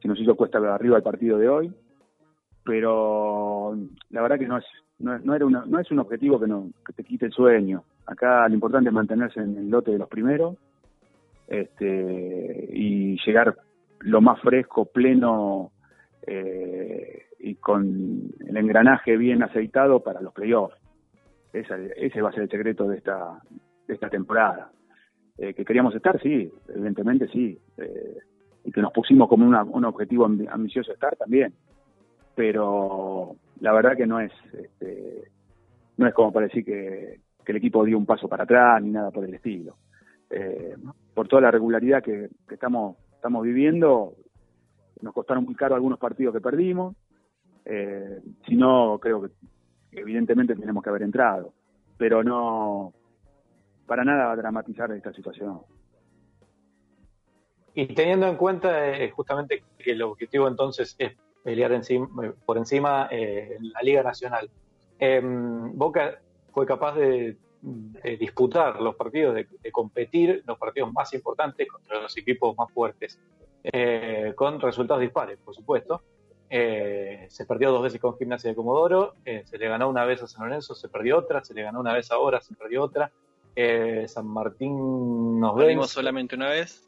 [0.00, 1.74] Se nos hizo cuesta arriba el partido de hoy,
[2.64, 3.76] pero
[4.10, 4.64] la verdad que no es
[4.98, 7.84] no, era no es un objetivo que, no, que te quite el sueño.
[8.06, 10.56] Acá lo importante es mantenerse en el lote de los primeros
[11.48, 13.56] este, y llegar
[14.00, 15.72] lo más fresco, pleno
[16.26, 20.76] eh, y con el engranaje bien aceitado para los playoffs.
[21.52, 23.40] ese va a ser el secreto de esta,
[23.86, 24.70] de esta temporada.
[25.36, 27.58] Eh, que queríamos estar, sí, evidentemente sí.
[27.78, 28.18] Eh,
[28.64, 31.52] y que nos pusimos como un objetivo ambicioso estar también.
[32.34, 35.30] Pero la verdad que no es este,
[35.96, 39.10] no es como para decir que, el equipo dio un paso para atrás ni nada
[39.10, 39.76] por el estilo.
[40.30, 40.76] Eh,
[41.12, 44.14] por toda la regularidad que, estamos estamos viviendo,
[45.02, 46.96] nos costaron muy caro algunos partidos que perdimos.
[47.66, 49.30] Eh, si no, creo que
[49.92, 51.52] evidentemente tenemos que haber entrado,
[51.98, 52.94] pero no
[53.86, 55.60] para nada va a dramatizar esta situación.
[57.74, 62.08] Y teniendo en cuenta eh, justamente que el objetivo entonces es pelear encima,
[62.44, 64.50] por encima eh, en la Liga Nacional.
[64.98, 66.18] Em, Boca
[66.52, 67.36] fue capaz de,
[68.18, 73.18] disputar los partidos, de, competir los partidos más importantes contra los equipos más fuertes,
[73.62, 76.02] eh, con resultados dispares, por supuesto.
[76.50, 80.26] Eh, se perdió dos veces con Gimnasia de Comodoro, se le ganó una vez a
[80.26, 83.10] San Lorenzo, se perdió otra, se le ganó una vez ahora, se perdió otra.
[84.06, 86.86] San Martín nos vemos solamente una vez.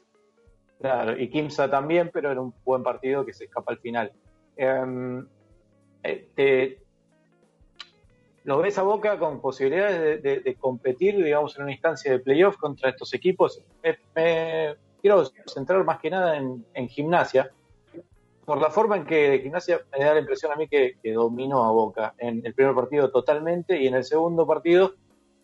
[0.79, 4.11] Claro, y Kimsa también, pero era un buen partido que se escapa al final.
[4.57, 5.27] Em,
[6.03, 6.79] eh,
[8.43, 12.89] ¿Lo ves a Boca con posibilidades de, competir, digamos, en una instancia de playoff contra
[12.89, 13.61] estos equipos?
[14.15, 17.51] me quiero centrar más que nada en, gimnasia,
[18.45, 21.71] por la forma en que gimnasia me da la impresión a mí que, dominó a
[21.71, 24.93] Boca en el primer partido totalmente y en el segundo partido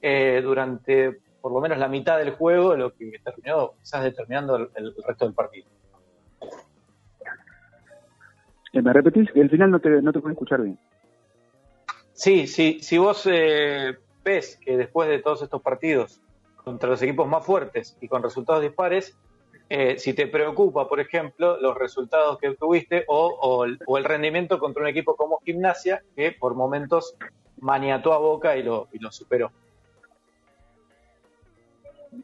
[0.01, 4.95] eh, durante por lo menos la mitad del juego, lo que terminó quizás determinando el
[5.05, 5.67] resto del partido.
[8.73, 9.29] Eh, ¿Me repetís?
[9.35, 10.77] El final no te, no te puedo escuchar bien.
[12.13, 16.21] Sí, sí, si vos eh, ves que después de todos estos partidos
[16.63, 19.15] contra los equipos más fuertes y con resultados dispares,
[19.69, 24.89] eh, si te preocupa, por ejemplo, los resultados que tuviste o, el, rendimiento contra un
[24.89, 27.15] equipo como Gimnasia, que por momentos
[27.59, 29.51] maniató a Boca y lo, y lo superó.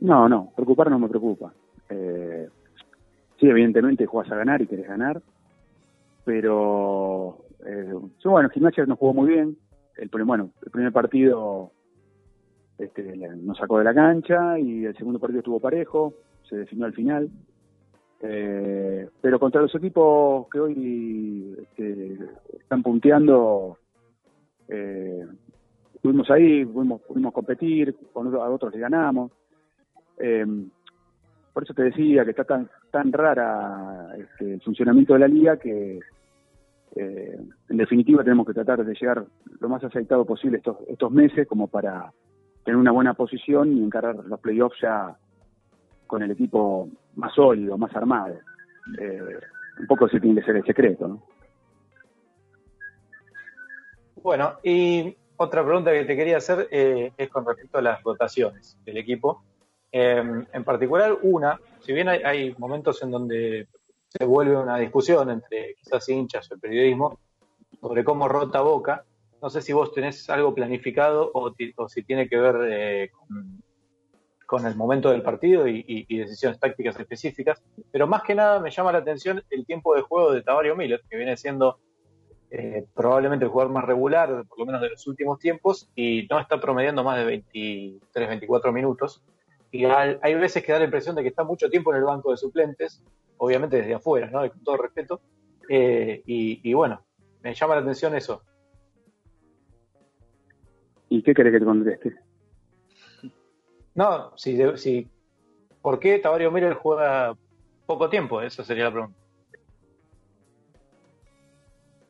[0.01, 1.51] No, no, preocupar no me preocupa.
[1.89, 5.21] sí, evidentemente jugás a ganar y querés ganar,
[6.29, 7.91] pero eh,
[8.23, 9.57] bueno, Gimnasia nos jugó muy bien.
[9.97, 11.71] El, bueno, el primer partido
[12.77, 16.13] este, nos sacó de la cancha y el segundo partido estuvo parejo,
[16.47, 17.31] se definió al final.
[18.21, 22.19] Eh, pero contra los equipos que hoy este,
[22.59, 23.79] están punteando,
[24.67, 25.25] eh,
[25.99, 29.31] fuimos ahí, pudimos, competir, con a otros le ganamos.
[30.19, 30.45] Eh,
[31.53, 35.57] por eso te decía que está tan tan rara este, el funcionamiento de la liga
[35.57, 35.99] que
[36.95, 39.23] eh, en definitiva tenemos que tratar de llegar
[39.59, 42.11] lo más aceitado posible estos, meses como para
[42.63, 45.17] tener una buena posición y encarar los playoffs ya
[46.07, 48.39] con el equipo más sólido, más armado.
[48.99, 49.39] Eh,
[49.79, 51.23] un poco ese tiene que ser el secreto, ¿no?
[54.21, 58.77] Bueno, y otra pregunta que te quería hacer eh, es con respecto a las rotaciones
[58.83, 59.43] del equipo.
[59.91, 63.67] en particular, una, si bien hay momentos en donde
[64.09, 67.19] se vuelve una discusión entre quizás hinchas o el periodismo
[67.79, 69.05] sobre cómo rota Boca.
[69.41, 71.53] No sé si vos tenés algo planificado o,
[71.87, 73.11] si tiene que ver eh,
[74.45, 78.91] con, el momento del partido y, decisiones tácticas específicas, pero más que nada me llama
[78.91, 81.79] la atención el tiempo de juego de Tavario Miller, que viene siendo
[82.51, 86.39] eh, probablemente el jugador más regular, por lo menos de los últimos tiempos, y no
[86.39, 89.23] está promediando más de 23, 24 minutos.
[89.71, 92.31] Y hay veces que da la impresión de que está mucho tiempo en el banco
[92.31, 93.03] de suplentes,
[93.39, 94.47] obviamente desde afuera, ¿no?
[94.49, 95.21] Con todo respeto.
[95.67, 97.03] Eh, y, bueno,
[97.41, 98.41] me llama la atención eso.
[101.09, 102.15] ¿Y qué querés que te conteste?
[103.95, 105.07] No, si, si,
[105.81, 107.35] ¿por qué Tavario Miller juega
[107.85, 108.41] poco tiempo?
[108.41, 109.19] Esa sería la pregunta.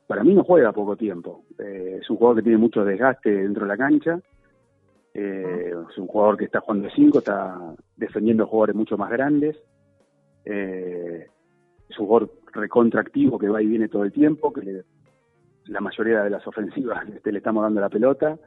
[0.07, 1.45] Para mí no juega poco tiempo.
[1.59, 4.19] Eh, es un jugador que tiene mucho desgaste dentro de la cancha
[5.13, 9.57] Eh, es un jugador que está jugando de 5, está defendiendo jugadores mucho más grandes.
[10.45, 11.27] Eh,
[11.89, 14.83] es un jugador recontractivo que va y viene todo el tiempo, que
[15.65, 18.37] la mayoría de las ofensivas este, le estamos dando la pelota.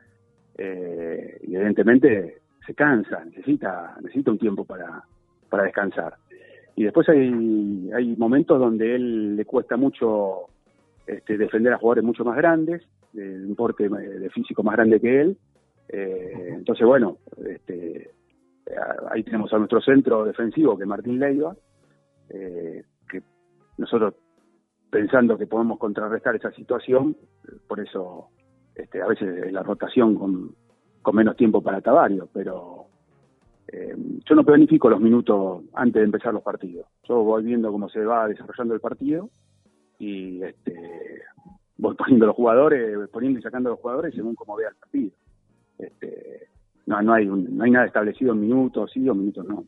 [0.57, 5.03] Eh, y evidentemente se cansa, necesita, necesita un tiempo para,
[5.49, 6.15] para descansar.
[6.77, 10.47] Y después hay, hay momentos donde él le cuesta mucho
[11.07, 15.21] este, defender a jugadores mucho más grandes, de un porte de físico más grande que
[15.21, 15.37] él.
[15.89, 18.11] Eh, entonces, bueno, este,
[19.11, 21.55] ahí tenemos a nuestro centro defensivo, que es Martín Leiva,
[22.29, 23.23] eh, que
[23.79, 24.15] nosotros
[24.91, 27.17] pensando que podemos contrarrestar esa situación,
[27.67, 28.29] por eso
[28.75, 30.55] este, a veces la rotación con,
[31.15, 32.87] menos tiempo para Tavario, pero
[33.69, 36.87] eh, yo no planifico los minutos antes de empezar los partidos.
[37.09, 39.31] Yo voy viendo cómo se va desarrollando el partido
[39.99, 41.23] y este,
[41.79, 45.11] voy poniendo los jugadores, poniendo y sacando los jugadores según cómo vea el partido.
[45.79, 46.49] Este,
[46.87, 49.65] no, no, hay no hay nada establecido en minutos sí o minutos no.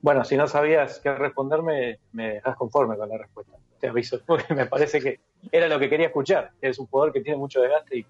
[0.00, 3.56] Bueno, si no sabías qué responderme, me dejas conforme con la respuesta.
[3.80, 6.50] Te aviso, porque me parece que era lo que quería escuchar.
[6.60, 8.06] Es un jugador que tiene mucho desgaste y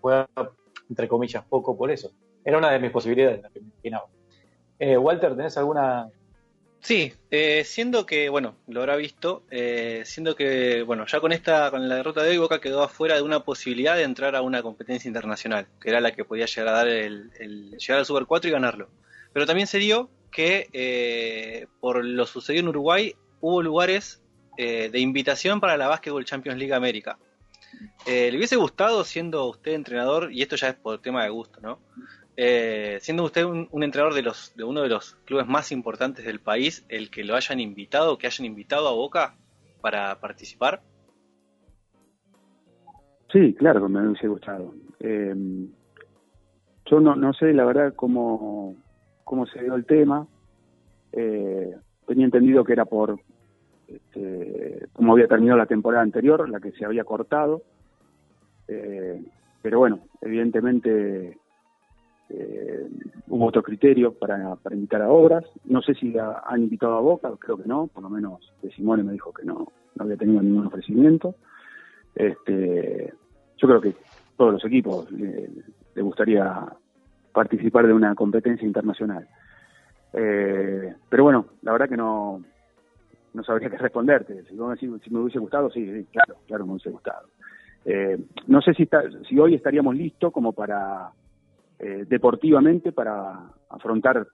[0.00, 0.28] juega,
[0.88, 2.10] entre comillas, poco por eso.
[2.44, 4.06] Era una de mis posibilidades, la que me imaginaba.
[4.78, 6.10] Eh, Walter, ¿tenés alguna
[6.82, 11.70] Sí, eh, siendo que, bueno, lo habrá visto, eh, siendo que, bueno, ya con esta,
[11.70, 14.62] con la derrota de hoy, Boca quedó afuera de una posibilidad de entrar a una
[14.62, 17.30] competencia internacional, que era la que podía llegar a dar el,
[17.76, 18.88] llegar al Super 4 y ganarlo.
[19.34, 24.22] Pero también se dio que, eh, por lo sucedido en Uruguay, hubo lugares
[24.56, 27.18] de invitación para la Basketball Champions League América.
[28.06, 31.78] ¿Le hubiese gustado, siendo usted entrenador, y esto ya es por tema de gusto, ¿no?
[32.42, 36.40] Eh, siendo usted un, entrenador de, los, de uno de los clubes más importantes del
[36.40, 39.34] país, el que lo hayan invitado, que hayan invitado a Boca
[39.82, 40.80] para participar.
[43.30, 44.74] Sí, claro me hubiese gustado.
[45.00, 45.34] Eh,
[46.86, 48.74] yo no, no sé la verdad cómo,
[49.30, 50.26] cómo se dio el tema.
[51.12, 51.72] Eh,
[52.04, 53.16] tenía entendido que era por
[53.86, 57.62] este, cómo había terminado la temporada anterior, la que se había cortado.
[58.66, 61.38] pero bueno, evidentemente
[62.28, 62.88] eh,
[63.28, 65.44] hubo otro criterio para, invitar a obras.
[65.64, 69.04] No sé si han invitado a Boca, creo que no, por lo menos de Simone
[69.04, 71.36] me dijo que no, no había tenido ningún ofrecimiento.
[72.16, 73.14] Este,
[73.58, 73.94] yo creo que
[74.36, 76.66] todos los equipos le, gustaría
[77.32, 79.26] participar de una competencia internacional.
[80.12, 82.42] Eh, pero bueno, la verdad que no,
[83.34, 84.42] no sabría qué responderte.
[84.44, 87.28] Si, si, me hubiese gustado, sí, claro, claro me hubiese gustado.
[87.84, 91.10] Eh, no sé si, está, si hoy estaríamos listos como para
[91.78, 93.40] eh, deportivamente para
[93.70, 94.26] afrontar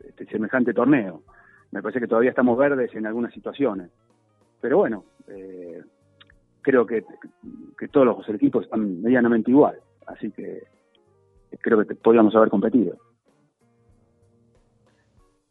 [0.00, 1.22] este semejante torneo.
[1.70, 3.90] Me parece que todavía estamos verdes en algunas situaciones.
[4.60, 5.82] Pero bueno, eh,
[6.62, 7.04] creo que,
[7.78, 9.76] que, todos los equipos están medianamente igual.
[10.06, 10.62] Así que
[11.64, 12.98] creo que podríamos haber competido.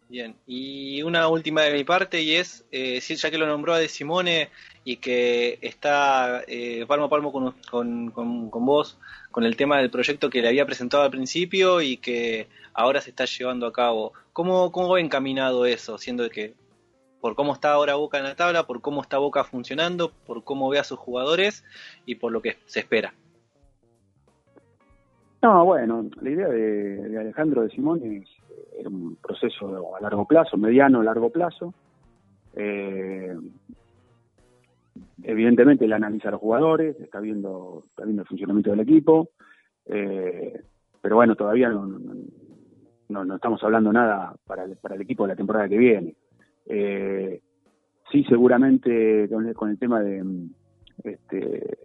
[0.07, 3.79] Bien, y una última de mi parte y es, eh, ya que lo nombró a
[3.79, 4.51] De Simone
[4.83, 8.99] y que está eh, palmo a palmo con, vos
[9.31, 13.09] con el tema del proyecto que le había presentado al principio y que ahora se
[13.09, 15.97] está llevando a cabo, ¿cómo, cómo va encaminado eso?
[15.97, 16.53] Siendo que
[17.19, 20.69] por cómo está ahora Boca en la tabla, por cómo está Boca funcionando, por cómo
[20.69, 21.63] ve a sus jugadores
[22.05, 23.15] y por lo que se espera.
[25.43, 28.29] No, bueno, la idea de, Alejandro de Simón es
[28.79, 31.73] era un proceso a largo plazo, mediano a largo plazo.
[32.55, 33.35] Eh,
[35.21, 39.31] evidentemente él analiza a los jugadores, está viendo, está viendo el funcionamiento del equipo,
[39.85, 40.63] eh,
[41.01, 45.77] pero bueno, todavía no, estamos hablando nada para el, el equipo de la temporada que
[45.77, 46.15] viene.
[46.67, 47.41] Eh,
[48.09, 50.23] sí, seguramente con el, tema de
[51.03, 51.77] este,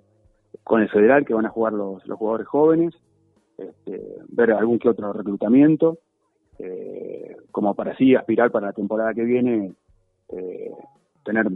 [0.62, 2.94] con el federal que van a jugar los jugadores jóvenes,
[3.58, 5.98] este, ver algún que otro reclutamiento,
[6.58, 9.74] eh, como para así aspirar para la temporada que viene,
[10.30, 10.70] eh,
[11.24, 11.46] tener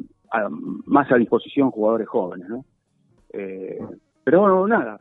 [0.87, 2.65] más a disposición jugadores jóvenes, ¿no?
[3.33, 3.79] Eh,
[4.25, 5.01] pero bueno, nada,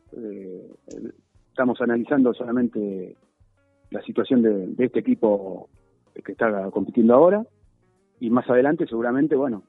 [1.50, 3.16] estamos analizando solamente
[3.90, 5.70] la situación de, este equipo
[6.24, 7.46] que está compitiendo ahora
[8.20, 9.64] y más adelante seguramente, bueno,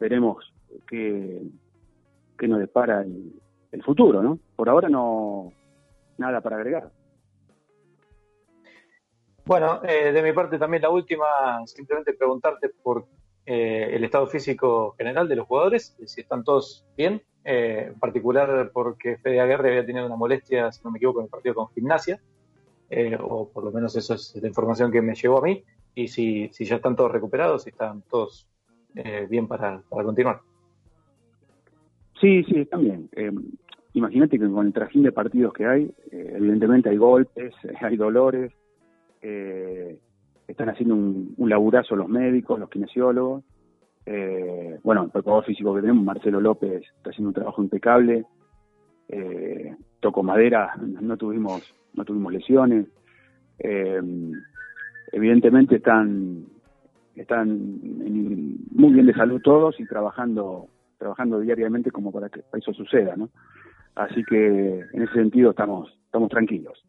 [0.00, 0.52] veremos
[0.88, 1.42] qué,
[2.38, 3.32] qué nos depara el,
[3.72, 4.38] el futuro, ¿no?
[4.56, 5.52] Por ahora no,
[6.18, 6.90] nada para agregar.
[9.46, 13.06] Bueno, eh, de mi parte también la última, simplemente preguntarte por
[13.44, 18.70] eh, el estado físico general de los jugadores, si están todos bien, eh, en particular
[18.72, 21.68] porque Fede Aguerre había tenido una molestia, si no me equivoco, en el partido con
[21.68, 22.20] Gimnasia,
[23.20, 25.62] o por lo menos eso es la información que me llegó a mí,
[25.94, 28.48] y si, si ya están todos recuperados, si están todos
[29.28, 30.40] bien para, para continuar.
[32.20, 33.10] Sí, sí, están bien
[33.94, 38.52] imagínate que con el trajín de partidos que hay, eh, evidentemente hay golpes, hay dolores,
[39.22, 39.98] eh,
[40.46, 43.42] están haciendo un, laburazo los médicos, los kinesiólogos.
[44.04, 48.26] Eh, bueno, el preparador físico que tenemos, Marcelo López, está haciendo un trabajo impecable.
[50.00, 51.62] Toco madera, no tuvimos,
[51.94, 52.86] no tuvimos lesiones.
[55.12, 56.44] Evidentemente están,
[57.14, 57.78] están
[58.72, 60.66] muy bien de salud todos y trabajando,
[60.98, 63.30] trabajando diariamente como para que eso suceda, ¿no?
[63.94, 66.84] Así que en ese sentido estamos, estamos tranquilos.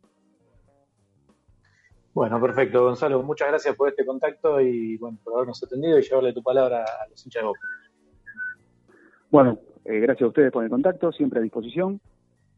[2.14, 3.22] Bueno, perfecto, Gonzalo.
[3.24, 7.10] Muchas gracias por este contacto y bueno, por habernos atendido y llevarle tu palabra a
[7.10, 7.60] los hinchas de Boca.
[9.30, 12.00] Bueno, eh, gracias a ustedes por el contacto, siempre a disposición.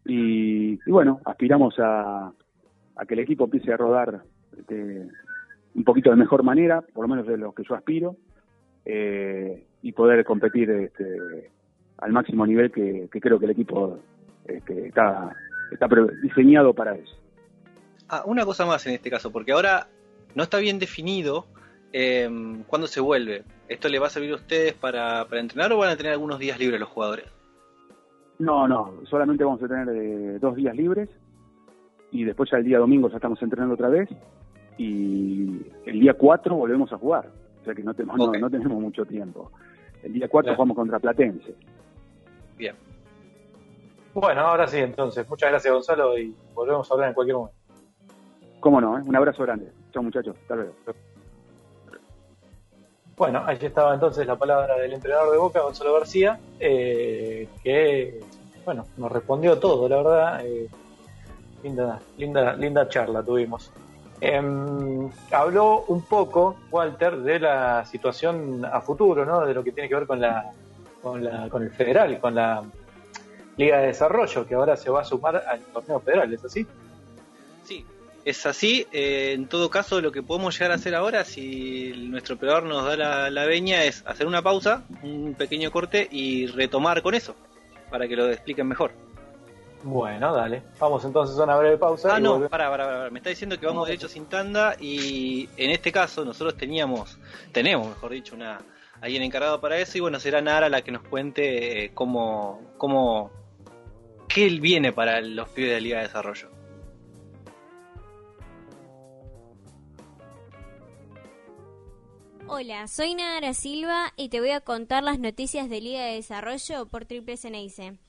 [0.06, 2.32] Y, y bueno, aspiramos a,
[2.96, 4.22] a, que el equipo empiece a rodar
[4.68, 5.10] de,
[5.74, 8.16] un poquito de mejor manera, por lo menos de lo que yo aspiro,
[8.86, 11.52] eh, y poder competir este,
[11.98, 14.00] al máximo nivel que, que creo que el equipo
[14.48, 15.36] este, está,
[15.72, 15.88] está
[16.22, 17.16] diseñado para eso.
[18.10, 19.88] Ah, una cosa más en este caso, porque ahora
[20.36, 21.46] no está bien definido
[21.94, 22.30] eh,
[22.68, 23.44] cuándo se vuelve.
[23.68, 26.40] ¿Esto le va a servir a ustedes para, para, entrenar o van a tener algunos
[26.40, 27.26] días libres los jugadores?
[28.40, 31.10] No, no, solamente vamos a tener eh, dos días libres
[32.12, 34.10] y después ya el día domingo ya estamos entrenando otra vez
[34.78, 37.30] y el día 4 volvemos a jugar.
[37.62, 38.40] O sea que no, tenemos, okay.
[38.40, 39.52] no, no, tenemos mucho tiempo.
[40.04, 40.56] El día 4 claro.
[40.56, 41.56] jugamos contra Platense.
[42.58, 42.76] Bien.
[44.20, 45.30] Bueno, ahora sí, entonces.
[45.30, 47.60] Muchas gracias, Gonzalo, y volvemos a hablar en cualquier momento.
[48.60, 49.04] Cómo no, ¿eh?
[49.06, 49.72] un abrazo grande.
[49.94, 50.36] Chao, muchachos.
[50.42, 50.74] Hasta luego.
[53.16, 58.20] Bueno, ahí estaba entonces la palabra del entrenador de Boca, Gonzalo García, eh, que,
[58.66, 60.42] bueno, nos respondió todo, la verdad.
[60.44, 60.68] Eh,
[61.62, 63.72] linda, linda, linda charla tuvimos.
[64.20, 64.42] Eh,
[65.32, 69.46] habló un poco, Walter, de la situación a futuro, ¿no?
[69.46, 70.52] De lo que tiene que ver con la,
[71.04, 72.64] con, la, con el federal, con la
[73.58, 76.66] Liga de Desarrollo, que ahora se va a sumar al torneo federal, ¿es así?
[77.66, 77.86] Sí,
[78.24, 78.88] es así.
[78.92, 82.86] Eh, en todo caso, lo que podemos llegar a hacer ahora, si nuestro operador nos
[82.86, 87.36] da la, la, veña, es hacer una pausa, un pequeño corte y retomar con eso,
[87.90, 88.92] para que lo expliquen mejor.
[89.84, 90.64] Bueno, dale.
[90.80, 92.16] Vamos entonces a una breve pausa.
[92.16, 93.10] Ah, no, para, para, para.
[93.10, 97.18] Me está diciendo que vamos derecho sin tanda y en este caso nosotros teníamos,
[97.52, 98.60] tenemos, mejor dicho, una
[99.02, 103.32] alguien encargado para eso y bueno, será Nara la que nos cuente eh, cómo, cómo,
[104.28, 106.52] qué viene para los pibes de la Liga de Desarrollo.
[112.50, 116.88] Hola, soy Nara Silva y te voy a contar las noticias de Liga de Desarrollo
[116.88, 118.00] por Triple Ceneice.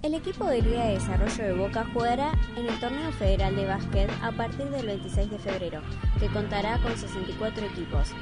[0.00, 4.08] El equipo de Liga de Desarrollo de Boca jugará en el Torneo Federal de Básquet
[4.22, 5.82] a partir del 26 de febrero,
[6.20, 8.12] que contará con 64 equipos.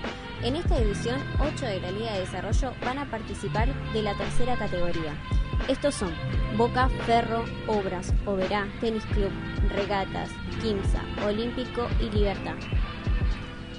[0.43, 4.57] En esta edición, 8 de la Liga de Desarrollo van a participar de la tercera
[4.57, 5.15] categoría.
[5.69, 6.15] Estos son
[6.57, 9.31] Boca, Ferro, Obras, Oberá, Tenis Club,
[9.75, 10.31] Regatas,
[10.63, 12.55] Quimsa, Olímpico y Libertad.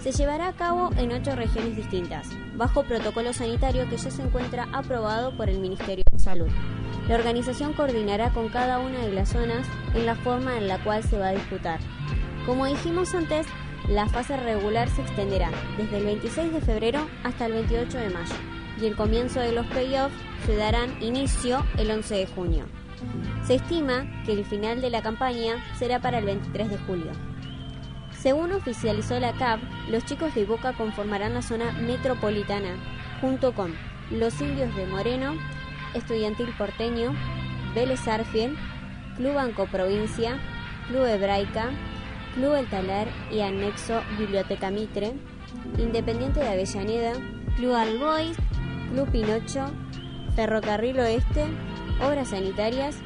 [0.01, 4.67] Se llevará a cabo en ocho regiones distintas, bajo protocolo sanitario que ya se encuentra
[4.73, 6.49] aprobado por el Ministerio de Salud.
[7.07, 9.65] La organización coordinará con cada una de las zonas
[9.95, 11.79] en la forma en la cual se va a disputar.
[12.45, 13.47] Como dijimos antes,
[13.87, 18.56] la fase regular se extenderá desde el 26 de febrero hasta el 28 de mayo
[18.79, 20.15] y el comienzo de los playoffs
[20.45, 22.65] se darán inicio el 11 de junio.
[23.45, 27.11] Se estima que el final de la campaña será para el 23 de julio.
[28.11, 29.59] Según oficializó la CAP,
[29.89, 32.75] los chicos de Boca conformarán la zona metropolitana,
[33.21, 33.75] junto con
[34.09, 35.35] los indios de Moreno,
[35.93, 37.13] Estudiantil Porteño,
[37.75, 38.57] Vélez Arfiel,
[39.17, 40.39] Club Banco Provincia,
[40.87, 41.69] Club Hebraica,
[42.33, 45.13] Club El Taler y Anexo Biblioteca Mitre,
[45.77, 47.13] Independiente de Avellaneda,
[47.55, 48.37] Club Albois,
[48.91, 49.71] Club Pinocho,
[50.35, 51.45] Ferrocarril Oeste,
[52.01, 52.97] Obras Sanitarias.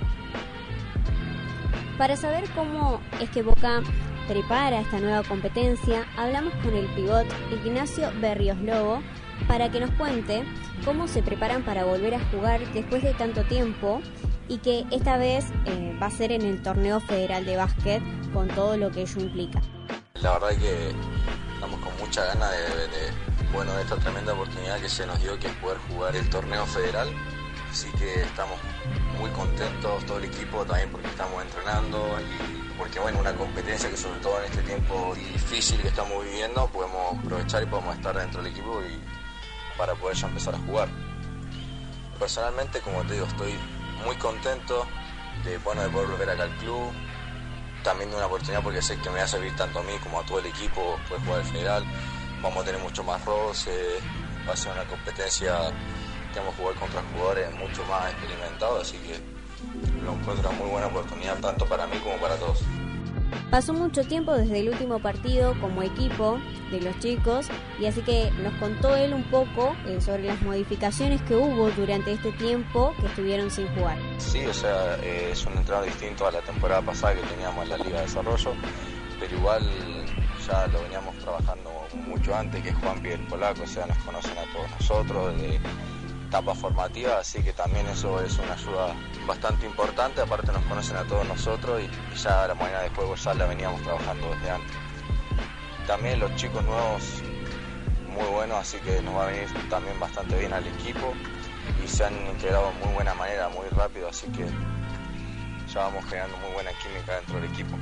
[1.97, 3.81] Para saber cómo es que Boca
[4.27, 9.01] prepara esta nueva competencia, hablamos con el pivot Ignacio Berrios Lobo
[9.47, 10.43] para que nos cuente
[10.85, 14.01] cómo se preparan para volver a jugar después de tanto tiempo
[14.47, 18.01] y que esta vez eh, va a ser en el torneo federal de básquet
[18.33, 19.61] con todo lo que ello implica.
[20.15, 20.93] La verdad que
[21.53, 22.57] estamos con mucha ganas de,
[22.87, 23.20] de,
[23.53, 27.09] bueno, esta tremenda oportunidad que se nos dio que es poder jugar el torneo federal.
[27.69, 28.57] Así que estamos
[29.19, 33.97] muy contentos, todo el equipo también porque estamos entrenando y porque bueno, una competencia que
[33.97, 38.41] sobre todo en este tiempo difícil que estamos viviendo podemos aprovechar y podemos estar dentro
[38.41, 40.89] del equipo y para poder ya empezar a jugar.
[42.19, 43.55] Personalmente, como te digo, estoy
[44.05, 44.85] muy contento
[45.45, 46.91] de, bueno, de poder volver acá al club,
[47.83, 50.19] también de una oportunidad porque sé que me va a servir tanto a mí como
[50.19, 51.85] a todo el equipo poder jugar el federal,
[52.41, 53.99] vamos a tener mucho más roce,
[54.47, 55.53] va a ser una competencia
[56.33, 59.19] que vamos a jugar contra jugadores mucho más experimentados, así que
[60.03, 62.59] lo encuentro una muy buena oportunidad tanto para mí como para todos.
[63.49, 66.39] Pasó mucho tiempo desde el último partido como equipo
[66.69, 67.47] de los chicos
[67.79, 72.13] y así que nos contó él un poco eh, sobre las modificaciones que hubo durante
[72.13, 73.97] este tiempo que estuvieron sin jugar.
[74.17, 77.69] Sí, o sea, eh, es un entrenador distinto a la temporada pasada que teníamos en
[77.69, 78.53] la Liga de Desarrollo,
[79.19, 79.63] pero igual
[80.47, 81.71] ya lo veníamos trabajando
[82.07, 85.59] mucho antes que Juan Pierre Polaco, o sea, nos conocen a todos nosotros de
[86.27, 88.95] etapa formativa, así que también eso es una ayuda
[89.27, 93.33] bastante importante, aparte nos conocen a todos nosotros y, ya la mañana de juego ya
[93.33, 94.75] la veníamos trabajando desde antes.
[95.85, 97.03] También los chicos nuevos
[98.07, 101.13] muy buenos, así que nos va a venir también bastante bien al equipo
[101.83, 104.45] y se han integrado de muy buena manera, muy rápido, así que
[105.67, 107.77] ya vamos generando muy buena química dentro del equipo.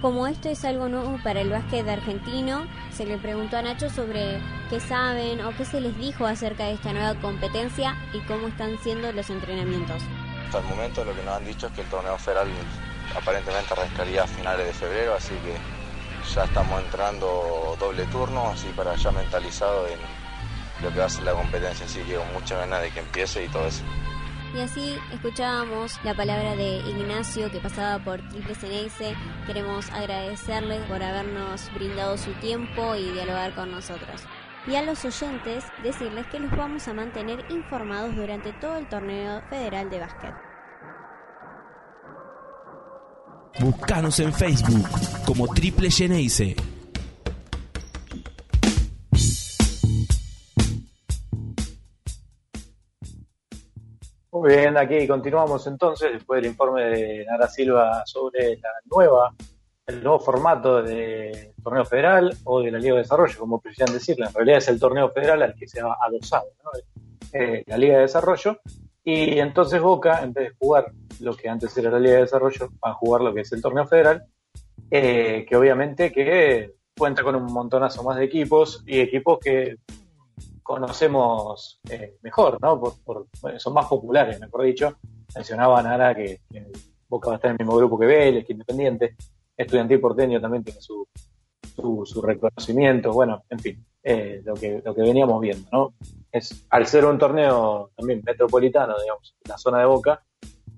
[0.00, 4.40] Como esto es algo nuevo para el básquet argentino, se le preguntó a Nacho sobre
[4.70, 8.78] qué saben o qué se les dijo acerca de esta nueva competencia y cómo están
[8.78, 10.00] siendo los entrenamientos.
[10.46, 12.46] Hasta el momento lo que nos han dicho es que el torneo federal
[13.16, 15.56] aparentemente arrancaría a finales de febrero, así que
[16.32, 19.98] ya estamos entrando doble turno, así para ya mentalizado en
[20.84, 23.44] lo que va a ser la competencia, así que con mucha ganas de que empiece
[23.44, 23.82] y todo eso.
[24.54, 29.14] Y así escuchábamos la palabra de Ignacio que pasaba por Triple Ceneice.
[29.46, 34.22] Queremos agradecerles por habernos brindado su tiempo y dialogar con nosotros.
[34.66, 39.42] Y a los oyentes decirles que los vamos a mantener informados durante todo el torneo
[39.50, 40.34] federal de básquet.
[43.60, 44.88] Búscanos en Facebook
[45.26, 46.56] como Triple Geneise.
[54.38, 59.34] Muy bien, aquí continuamos entonces después del informe de Nara Silva sobre la nueva,
[59.84, 64.28] el nuevo formato de torneo federal o de la Liga de Desarrollo, como prefieren decirlo.
[64.28, 66.70] En realidad es el torneo federal al que se ha adosado, ¿no?
[67.32, 68.60] Eh, la Liga de Desarrollo.
[69.02, 72.68] Y entonces Boca, en vez de jugar lo que antes era la Liga de Desarrollo,
[72.74, 74.24] va a jugar lo que es el torneo federal,
[74.88, 79.78] eh, que obviamente que cuenta con un montonazo más de equipos y equipos que
[80.68, 82.78] conocemos eh, mejor, ¿no?
[82.78, 84.98] Por, son más populares, mejor dicho.
[85.34, 86.40] Mencionaba Nara que,
[87.08, 89.16] Boca va a estar en el mismo grupo que Vélez, que Independiente.
[89.56, 91.08] Estudiantil porteño también tiene su,
[92.04, 93.12] su, reconocimiento.
[93.14, 95.94] Bueno, en fin, eh, lo, que, lo que veníamos viendo, ¿no?
[96.30, 100.22] Es, al ser un torneo también metropolitano, digamos, la zona de Boca,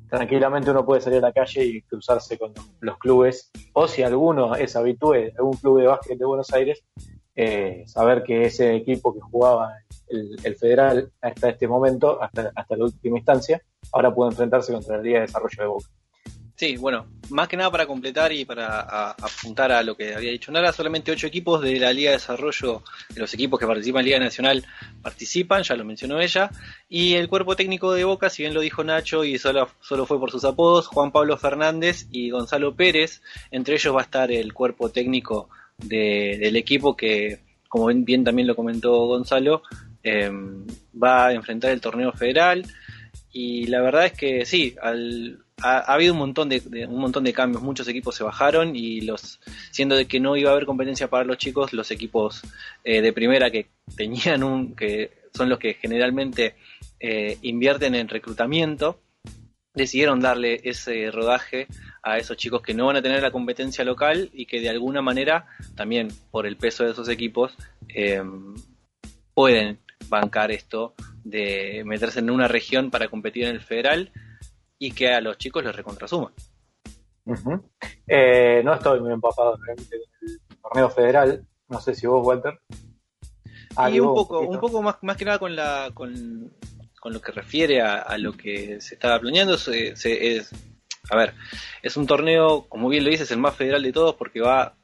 [0.08, 4.54] tranquilamente uno puede salir a la calle y cruzarse con los clubes, o si alguno
[4.54, 6.84] es habitué de algún club de básquet de Buenos Aires,
[7.34, 9.72] eh, saber que ese equipo que jugaba
[10.08, 13.62] el, federal hasta este momento, hasta, hasta la última instancia,
[13.92, 15.88] ahora puede enfrentarse contra la Liga de Desarrollo de Boca.
[16.60, 20.52] Sí, bueno, más que nada para completar y para apuntar a lo que había dicho
[20.52, 24.04] Nara, solamente ocho equipos de la Liga de Desarrollo, de los equipos que participan en
[24.04, 24.66] Liga Nacional,
[25.00, 26.50] participan, ya lo mencionó ella,
[26.86, 30.20] y el cuerpo técnico de Boca, si bien lo dijo Nacho y solo, solo fue
[30.20, 34.52] por sus apodos, Juan Pablo Fernández y Gonzalo Pérez, entre ellos va a estar el
[34.52, 35.48] cuerpo técnico
[35.84, 39.62] del equipo que, como bien también lo comentó Gonzalo,
[40.02, 40.66] em,
[41.00, 42.64] va a enfrentar el torneo federal.
[43.32, 44.74] Y la verdad es que sí,
[45.62, 49.40] ha, habido un montón de, un montón de cambios, muchos equipos se bajaron y los
[49.70, 52.42] siendo de que no iba a haber competencia para los chicos, los equipos
[52.82, 56.56] eh, de primera que tenían un que son los que generalmente
[56.98, 58.98] eh, invierten en reclutamiento
[59.74, 61.66] decidieron darle ese rodaje
[62.02, 65.02] a esos chicos que no van a tener la competencia local y que de alguna
[65.02, 65.46] manera,
[65.76, 67.56] también por el peso de esos equipos,
[67.88, 68.22] eh,
[69.34, 70.94] pueden bancar esto
[71.24, 74.12] de meterse en una región para competir en el federal
[74.78, 76.32] y que a los chicos les recontrasuma.
[78.06, 82.58] Eh, no estoy muy empapado realmente el torneo federal, no sé si vos, Walter.
[83.90, 86.50] y un poco, un, poco más, más que nada con la con
[87.00, 90.50] con lo que refiere a, lo que se estaba planeando, es,
[91.10, 91.34] a ver,
[91.82, 94.74] es un torneo, como bien lo dices, el más federal de todos porque va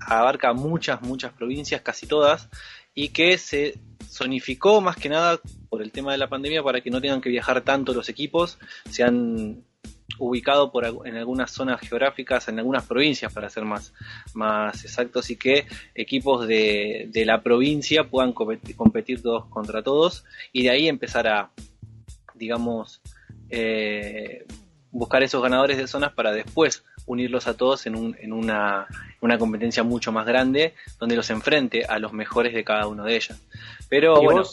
[0.00, 2.48] abarca muchas, muchas provincias, casi todas,
[2.94, 6.90] y que se zonificó más que nada por el tema de la pandemia para que
[6.90, 8.58] no tengan que viajar tanto los equipos,
[8.88, 9.64] se han
[10.18, 13.92] ubicado por, en algunas zonas geográficas, en algunas provincias para ser más,
[14.34, 20.64] más exactos, y que equipos de, de la provincia puedan competir, todos contra todos y
[20.64, 21.50] de ahí empezar a,
[22.34, 23.00] digamos,
[23.50, 24.46] eh,
[24.90, 28.86] buscar esos ganadores de zonas para después unirlos a todos en, un, en una,
[29.20, 33.16] una, competencia mucho más grande donde los enfrente a los mejores de cada uno de
[33.16, 33.40] ellas.
[33.88, 34.44] Pero bueno,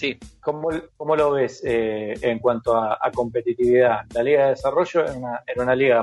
[0.00, 0.18] Sí.
[0.40, 4.06] ¿Cómo, cómo lo ves eh, en cuanto a, competitividad?
[4.14, 6.02] La Liga de Desarrollo era una, una liga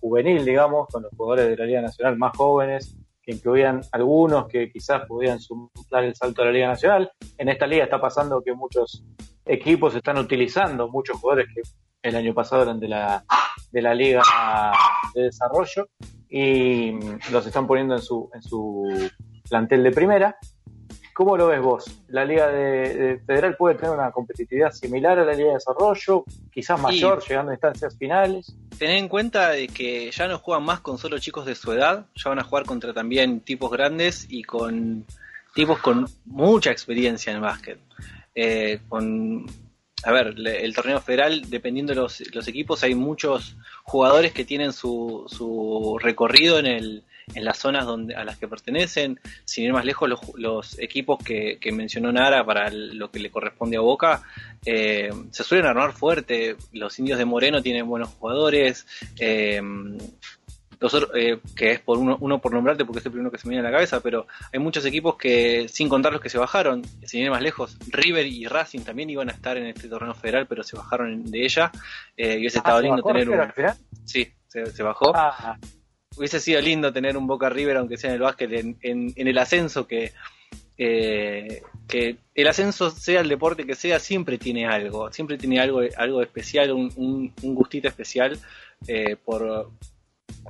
[0.00, 4.70] juvenil, digamos, con los jugadores de la Liga Nacional más jóvenes, que incluían algunos que
[4.70, 5.40] quizás podían
[5.90, 7.10] dar el salto a la Liga Nacional.
[7.36, 9.02] En esta liga está pasando que muchos
[9.44, 11.62] equipos están utilizando muchos jugadores que
[12.08, 13.24] el año pasado eran de la,
[13.72, 14.22] de la Liga
[15.12, 15.88] de Desarrollo
[16.28, 16.92] y
[17.32, 19.10] los están poniendo en su, en su
[19.50, 20.36] plantel de primera.
[21.14, 21.84] ¿Cómo lo ves vos?
[22.08, 26.24] ¿La Liga de, Federal puede tener una competitividad similar a la Liga de Desarrollo?
[26.52, 28.52] Quizás mayor, llegando a instancias finales.
[28.76, 32.06] Tener en cuenta de que ya no juegan más con solo chicos de su edad,
[32.16, 35.06] ya van a jugar contra también tipos grandes y con
[35.54, 37.78] tipos con mucha experiencia en básquet.
[38.34, 39.46] Eh, con
[40.02, 45.24] a ver, el torneo federal, dependiendo de los, equipos, hay muchos jugadores que tienen su,
[45.28, 47.04] su recorrido en, el,
[47.34, 49.20] en las zonas donde, a las que pertenecen.
[49.44, 53.76] Sin ir más lejos, los, equipos que, que, mencionó Nara para lo que le corresponde
[53.76, 54.22] a Boca
[54.64, 56.56] eh, se suelen armar fuerte.
[56.72, 58.86] Los indios de Moreno tienen buenos jugadores.
[59.18, 59.60] Eh,
[61.14, 63.54] eh, que es por uno, uno por nombrarte porque es el primero que se me
[63.54, 66.82] viene a la cabeza, pero hay muchos equipos que, sin contar los que se bajaron,
[67.04, 70.46] sin ir más lejos, River y Racing también iban a estar en este torneo federal,
[70.46, 71.72] pero se bajaron de ella,
[72.16, 73.40] eh, y hubiese ah, estado lindo tener un...
[74.04, 75.12] Sí, se, bajó.
[75.14, 75.56] Ah.
[76.16, 79.38] Hubiese sido lindo tener un Boca River, aunque sea en el básquet, en, en, el
[79.38, 80.12] ascenso que...
[80.76, 85.82] Eh, que el ascenso sea el deporte que sea siempre tiene algo siempre tiene algo
[85.96, 88.40] algo especial un, un, gustito especial
[89.24, 89.70] por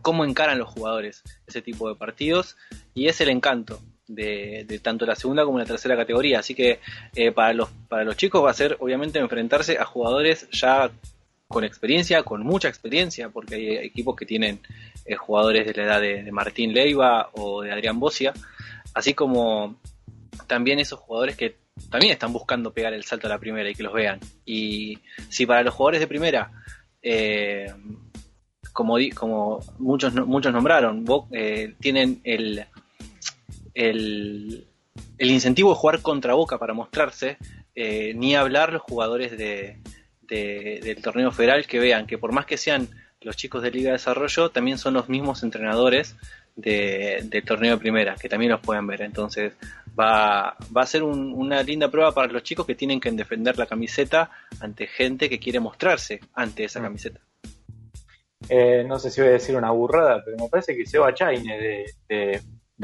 [0.01, 2.57] cómo encaran los jugadores ese tipo de partidos
[2.95, 6.41] y es el encanto de, tanto la segunda como la tercera categoría.
[6.41, 6.81] Así que
[7.15, 10.91] eh, para, los, para los chicos va a ser obviamente enfrentarse a jugadores ya
[11.55, 14.59] con experiencia, con mucha experiencia, porque hay equipos que tienen
[15.07, 18.33] eh, jugadores de la edad de, Martín Leiva o de Adrián Bocia,
[18.93, 19.77] así como
[20.49, 21.55] también esos jugadores que
[21.91, 24.19] también están buscando pegar el salto a la primera y que los vean.
[24.45, 24.99] Y
[25.29, 26.51] si para los jugadores de primera
[27.01, 27.73] eh,
[28.73, 28.99] como,
[29.79, 32.67] muchos, muchos nombraron, eh, tienen el,
[33.75, 34.67] el,
[35.21, 37.39] incentivo de jugar contra Boca para mostrarse,
[37.77, 39.79] ni hablar los jugadores de,
[40.29, 42.89] del torneo federal que vean que por más que sean
[43.21, 46.17] los chicos de Liga de Desarrollo, también son los mismos entrenadores
[46.57, 49.03] de, del torneo de primera, que también los pueden ver.
[49.03, 49.55] Entonces
[49.99, 53.67] va, va a ser una linda prueba para los chicos que tienen que defender la
[53.67, 56.83] camiseta ante gente que quiere mostrarse ante esa mm.
[56.83, 57.21] camiseta.
[58.49, 61.57] Eh, no sé si voy a decir una burrada, pero me parece que Seba Chaine
[61.57, 62.43] de, de,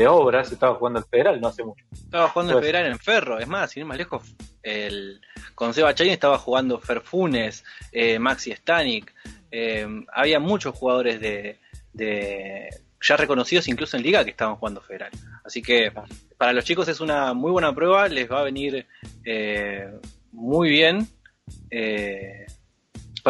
[0.09, 1.84] Obras estaba jugando el Federal no hace mucho.
[1.93, 5.20] Estaba jugando el pues- Federal en Ferro, es más, sin ir más lejos, el,
[5.55, 9.12] con Seba Chaine estaba jugando Ferfunes, eh, Maxi Stanik,
[9.51, 11.59] eh, había muchos jugadores de,
[11.93, 12.68] de,
[13.03, 15.11] ya reconocidos incluso en liga que estaban jugando Federal.
[15.45, 15.93] Así que
[16.38, 18.86] para los chicos es una muy buena prueba, les va a venir
[20.32, 21.09] muy bien.
[21.70, 22.47] Eh,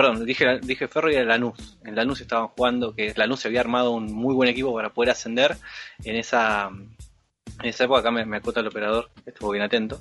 [0.01, 1.77] Perdón, dije, dije Ferro y era Lanús.
[1.85, 5.11] En Lanús estaban jugando, que Lanús se había armado un muy buen equipo para poder
[5.11, 5.59] ascender.
[6.05, 10.01] En esa, en esa época, acá me, me acota el operador, estuvo bien atento.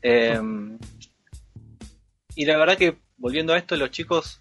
[0.00, 0.78] Em,
[2.34, 4.40] y la verdad que, volviendo a esto, los chicos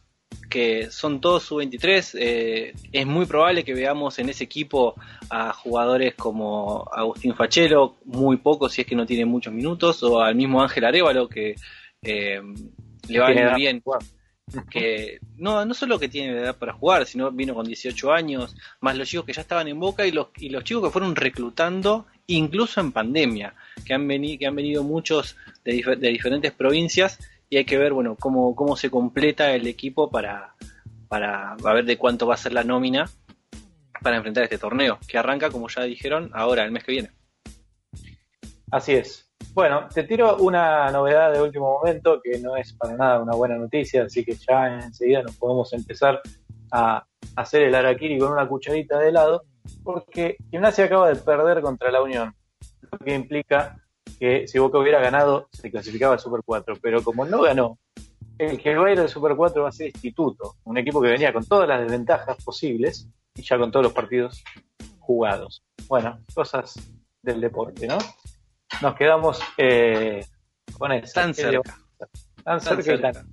[0.50, 4.96] que son todos sub-23, eh, es muy probable que veamos en ese equipo
[5.30, 10.22] a jugadores como Agustín Fachero, muy pocos si es que no tiene muchos minutos, o
[10.22, 11.56] al mismo Ángel Arevalo, que
[12.02, 12.42] eh,
[13.10, 13.84] le va muy bien
[14.70, 18.98] que no, no solo que tiene edad para jugar, sino vino con 18 años, más
[18.98, 22.06] los chicos que ya estaban en Boca y los, y los chicos que fueron reclutando
[22.28, 23.54] incluso en pandemia,
[23.86, 27.94] que han, venido que han venido muchos de, de, diferentes provincias y hay que ver
[27.94, 30.56] bueno cómo, cómo se completa el equipo para,
[31.10, 33.10] para ver de cuánto va a ser la nómina
[34.04, 37.12] para enfrentar este torneo, que arranca, como ya dijeron, ahora, el mes que viene.
[38.70, 39.23] Así es.
[39.54, 43.56] Bueno, te tiro una novedad de último momento que no es para nada una buena
[43.56, 46.22] noticia, así que ya enseguida nos podemos empezar
[46.72, 47.06] a
[47.36, 49.44] hacer el araquiri con una cucharita de helado,
[49.84, 52.34] porque Gimnasia acaba de perder contra la Unión,
[52.92, 53.78] lo que implica
[54.20, 57.78] que si Boca hubiera ganado se clasificaba al Super 4, pero como no ganó,
[58.40, 61.10] el que va a ir al Super 4 va a ser Instituto, un equipo que
[61.10, 64.44] venía con todas las desventajas posibles y ya con todos los partidos
[65.00, 65.64] jugados.
[65.88, 66.74] Bueno, cosas
[67.22, 67.98] del deporte, ¿no?
[68.82, 70.26] Nos quedamos eh,
[70.78, 71.14] con eso.
[71.14, 71.78] Tan cerca.
[72.44, 73.24] Tan, cerca,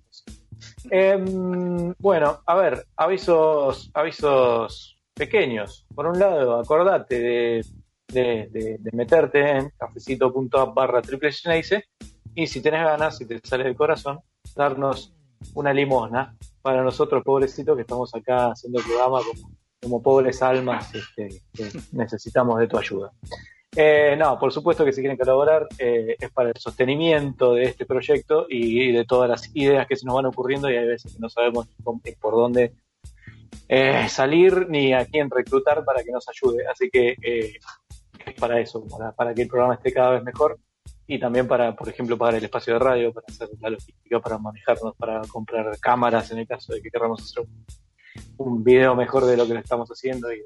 [0.91, 5.87] em, bueno, a ver, avisos, avisos pequeños.
[5.95, 7.63] Por un lado, acordate
[8.09, 11.31] de, meterte en cafecito.app barra triple
[12.35, 14.21] y si tenés ganas, si te sale del corazón,
[14.55, 15.13] darnos
[15.55, 20.95] una limosna para nosotros, pobrecitos, que estamos acá haciendo el programa como, como pobres almas
[20.95, 23.13] este, que necesitamos de tu ayuda.
[23.77, 27.87] Eh, no, por supuesto que si quieren colaborar eh, es para el sostenimiento de este
[27.87, 31.21] proyecto y de todas las ideas que se nos van ocurriendo y hay veces que
[31.21, 31.69] no sabemos
[32.21, 32.73] por dónde
[33.69, 36.67] eh, salir ni a quién reclutar para que nos ayude.
[36.67, 38.85] Así que es para eso,
[39.17, 40.59] para, que el programa esté cada vez mejor.
[41.07, 44.39] y también para, por ejemplo, pagar el espacio de radio, para hacer la logística, para
[44.39, 47.45] manejarnos, para comprar cámaras en el caso de que queramos hacer
[48.37, 50.33] un video mejor de lo que lo estamos haciendo.
[50.33, 50.45] Y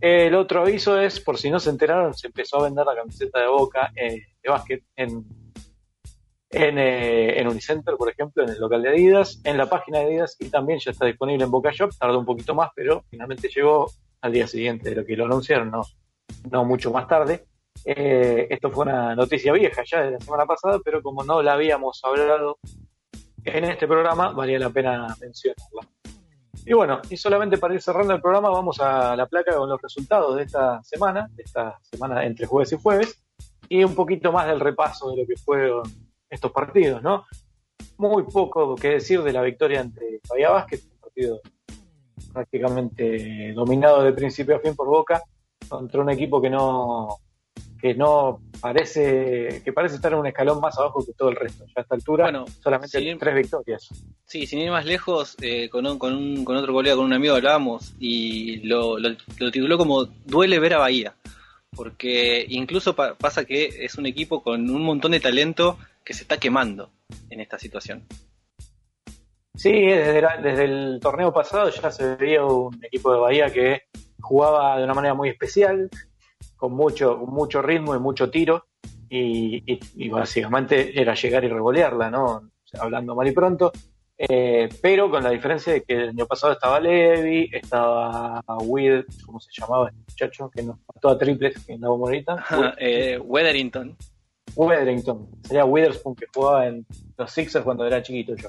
[0.00, 3.40] el otro aviso es, por si no se enteraron, se empezó a vender la camiseta
[3.40, 5.24] de Boca eh, de básquet en,
[6.50, 10.06] en, eh, en, Unicenter, por ejemplo, en el local de Adidas, en la página de
[10.06, 11.90] Adidas y también ya está disponible en Boca Shop.
[11.98, 13.90] Tardó un poquito más, pero finalmente llegó
[14.20, 15.82] al día siguiente de lo que lo anunciaron, no,
[16.50, 17.46] no mucho más tarde.
[17.84, 21.54] Eh, esto fue una noticia vieja ya de la semana pasada, pero como no la
[21.54, 22.58] habíamos hablado
[23.44, 25.88] en este programa, valía la pena mencionarla.
[26.64, 29.80] Y bueno, y solamente para ir cerrando el programa, vamos a la placa con los
[29.80, 33.22] resultados de esta semana, de esta semana entre jueves y jueves,
[33.68, 35.82] y un poquito más del repaso de lo que fueron
[36.28, 37.24] estos partidos, ¿no?
[37.96, 41.40] Muy poco que decir de la victoria entre Bahía Vázquez, un partido
[42.32, 45.22] prácticamente dominado de principio a fin por Boca,
[45.68, 47.08] contra un equipo que no
[47.80, 51.64] que no parece que parece estar en un escalón más abajo que todo el resto.
[51.66, 53.88] Ya a esta altura, bueno, solamente tres victorias.
[54.26, 57.12] Sí, sin ir más lejos, eh, con, un, con, un, con otro colega, con un
[57.12, 59.16] amigo hablábamos y lo, lo,
[59.50, 61.14] tituló como Duele ver a Bahía.
[61.76, 66.38] Porque incluso pasa que es un equipo con un montón de talento que se está
[66.38, 66.90] quemando
[67.30, 68.04] en esta situación.
[69.54, 73.82] Sí, desde, desde el torneo pasado ya se veía un equipo de Bahía que
[74.20, 75.90] jugaba de una manera muy especial,
[76.58, 78.66] con mucho, mucho ritmo y mucho tiro,
[79.08, 82.50] y, básicamente era llegar y revolearla, ¿no?
[82.78, 83.72] hablando mal y pronto,
[84.18, 89.38] eh, pero con la diferencia de que el año pasado estaba Levi, estaba Will, ¿cómo
[89.38, 90.50] se llamaba este muchacho?
[90.50, 92.44] Que nos mató a triples en la bonita.
[92.78, 93.96] eh, Weatherington.
[94.56, 96.84] Weatherington, sería Witherspoon que jugaba en
[97.16, 98.48] los Sixers cuando era chiquito yo.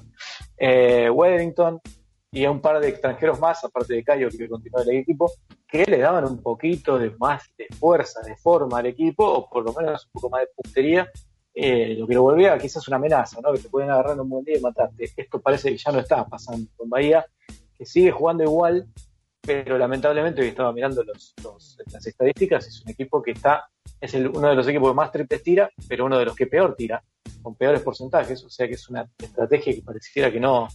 [0.57, 1.79] Eh, Weatherington,
[2.31, 5.31] y a un par de extranjeros más, aparte de Cayo que continúa el equipo,
[5.67, 9.65] que le daban un poquito de más de fuerza, de forma al equipo, o por
[9.65, 11.11] lo menos un poco más de puntería,
[11.53, 13.51] eh, lo que lo volvía quizás una amenaza, ¿no?
[13.51, 15.11] que te pueden agarrar un buen día y matarte.
[15.17, 17.25] Esto parece que ya no está pasando con Bahía,
[17.75, 18.87] que sigue jugando igual,
[19.41, 21.33] pero lamentablemente hoy estaba mirando los,
[21.91, 23.67] las estadísticas, es un equipo que está,
[23.99, 26.75] es uno de los equipos que más triples tira, pero uno de los que peor
[26.75, 27.03] tira,
[27.41, 30.67] con peores porcentajes, o sea que es una estrategia que pareciera que no,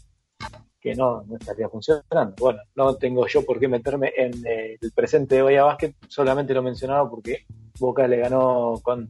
[0.85, 2.35] que no, estaría funcionando.
[2.39, 6.53] Bueno, no tengo yo por qué meterme en eh, el presente de Bahía Basket, solamente
[6.53, 7.47] lo mencionaba porque
[7.81, 9.09] Boca le ganó con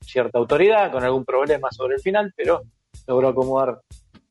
[0.00, 2.62] cierta autoridad, con algún problema sobre el final, pero
[3.06, 3.80] logró acomodar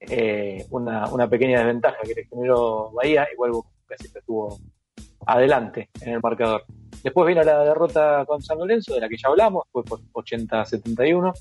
[0.02, 4.60] eh, una, una, pequeña desventaja que le generó Bahía, igual Boca siempre estuvo
[5.26, 6.66] adelante en el marcador.
[7.02, 11.34] Después vino la derrota con San Lorenzo, de la que ya hablamos, fue por 80-71.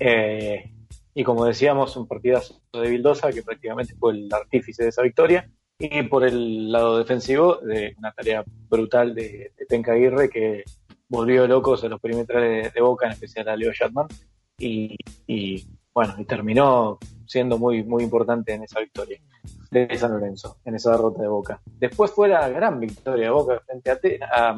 [0.00, 0.73] Eh,
[1.14, 5.48] y como decíamos, un partidazo de Vildosa que prácticamente fue el artífice de esa victoria.
[5.78, 10.64] Y por el lado defensivo, de una tarea brutal de, de Penca Aguirre que
[11.08, 14.06] volvió locos a los perimetrales de, Boca, en especial a Leo Shatman.
[14.58, 14.96] Y,
[15.92, 19.20] bueno, y terminó siendo muy, muy importante en esa victoria
[19.70, 21.60] de San Lorenzo, en esa derrota de Boca.
[21.78, 24.56] Después fue la gran victoria de Boca frente a, a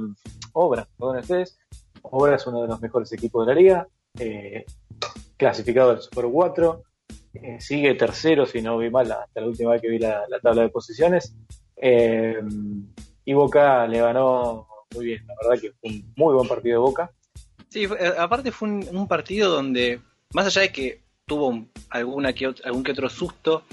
[0.52, 1.58] Obras, perdón ustedes.
[2.02, 3.88] Obras es uno de los mejores equipos de la liga.
[4.18, 4.64] Eh,
[5.36, 6.82] clasificado del Super 4,
[7.42, 10.62] eh, sigue tercero, si no vi mal hasta la última vez que vi la, tabla
[10.62, 11.34] de posiciones.
[11.76, 12.40] Eh,
[13.24, 16.86] y Boca le ganó muy bien, la verdad que fue un muy buen partido de
[16.86, 17.10] Boca.
[17.68, 20.00] Sí, eh, aparte fue un, partido donde,
[20.32, 23.64] más allá de que tuvo alguna que algún que otro susto,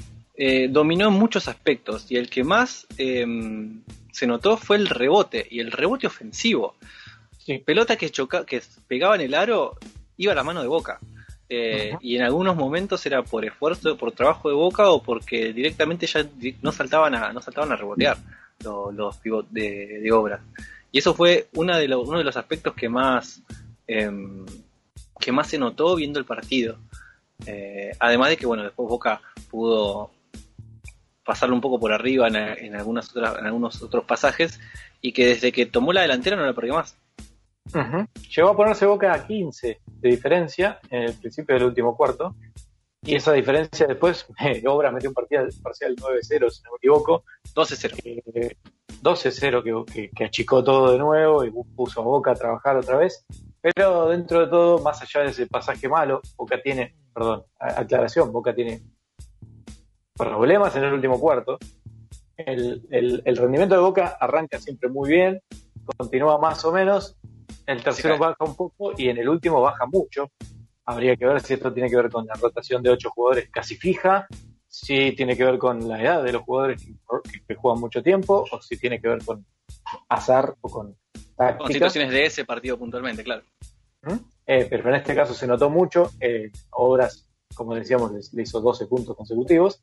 [0.70, 5.72] dominó en muchos aspectos y el que más se notó fue el rebote y el
[5.72, 6.76] rebote ofensivo.
[7.66, 9.78] Pelota que, choca, que pegaba en el aro
[10.18, 11.00] iba a la mano de Boca.
[11.50, 16.08] Eh, y en algunos momentos era por esfuerzo, por trabajo de boca o porque directamente
[16.08, 16.26] ya
[16.62, 18.18] no saltaban a, no saltaban a rebotear
[18.64, 20.42] los, los pivots de, obra.
[20.92, 23.42] Y eso fue una de uno de los aspectos que más,
[23.88, 24.46] em,
[25.20, 26.78] que más se notó viendo el partido.
[27.46, 30.12] Eh, además de que bueno, después Boca pudo
[31.26, 34.60] pasarlo un poco por arriba en, en, algunas otras, en algunos otros pasajes
[35.02, 36.96] y que desde que tomó la delantera no la perdió más.
[38.36, 42.36] Llegó a ponerse Boca a 15 de diferencia en el principio del último cuarto.
[43.02, 47.24] Y esa diferencia después, eh, Obra metió un partido parcial 9-0, si no me equivoco.
[47.56, 48.56] 12-0.
[49.02, 53.26] 12-0 que, achicó todo de nuevo y puso a Boca a trabajar otra vez.
[53.62, 58.54] Pero dentro de todo, más allá de ese pasaje malo, Boca tiene, perdón, aclaración, Boca
[58.54, 58.82] tiene
[60.16, 61.58] problemas en el último cuarto.
[62.38, 65.42] El, el rendimiento de Boca arranca siempre muy bien,
[65.98, 67.18] continúa más o menos,
[67.66, 70.32] el tercero baja un poco y en el último baja mucho.
[70.86, 73.76] Habría que ver si esto tiene que ver con la rotación de ocho jugadores casi
[73.76, 74.28] fija,
[74.68, 76.84] si tiene que ver con la edad de los jugadores
[77.48, 79.46] que, juegan mucho tiempo, o si tiene que ver con
[80.10, 80.98] azar o con
[81.58, 83.44] Con situaciones de ese partido puntualmente, claro.
[84.02, 84.18] ¿Mm?
[84.46, 86.12] eh, pero en este caso se notó mucho.
[86.20, 89.82] Eh, Obras, como decíamos, le hizo 12 puntos consecutivos.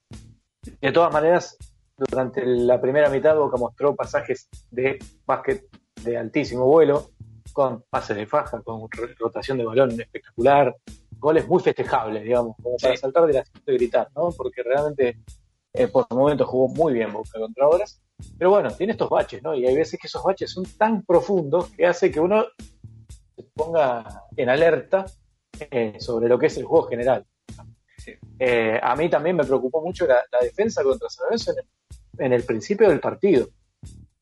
[0.80, 1.56] De todas maneras,
[1.96, 5.64] durante la primera mitad Boca mostró pasajes de básquet
[6.02, 7.10] de altísimo vuelo,
[7.52, 8.88] con pases de faja, con
[9.18, 10.76] rotación de balón espectacular,
[11.18, 14.30] goles muy festejables, digamos, como para saltar de la y gritar, ¿no?
[14.30, 15.18] Porque realmente
[15.72, 18.02] eh, por el momento jugó muy bien Boca contra Obras.
[18.38, 19.54] Pero bueno, tiene estos baches, ¿no?
[19.54, 22.44] Y hay veces que esos baches son tan profundos que hace que uno
[23.36, 24.04] se ponga
[24.36, 25.06] en alerta
[25.58, 27.26] eh, sobre lo que es el juego general.
[28.38, 31.52] Eh, a mí también me preocupó mucho la, defensa contra San Lorenzo
[32.18, 33.48] en el, principio del partido.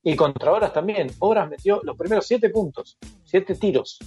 [0.09, 1.11] Y contra Obras también.
[1.19, 3.99] Obras metió los primeros siete puntos, siete tiros.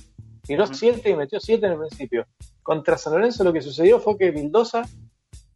[0.41, 2.25] Tiró siete y metió siete en el principio.
[2.63, 4.81] Contra San Lorenzo lo que sucedió fue que Vildosa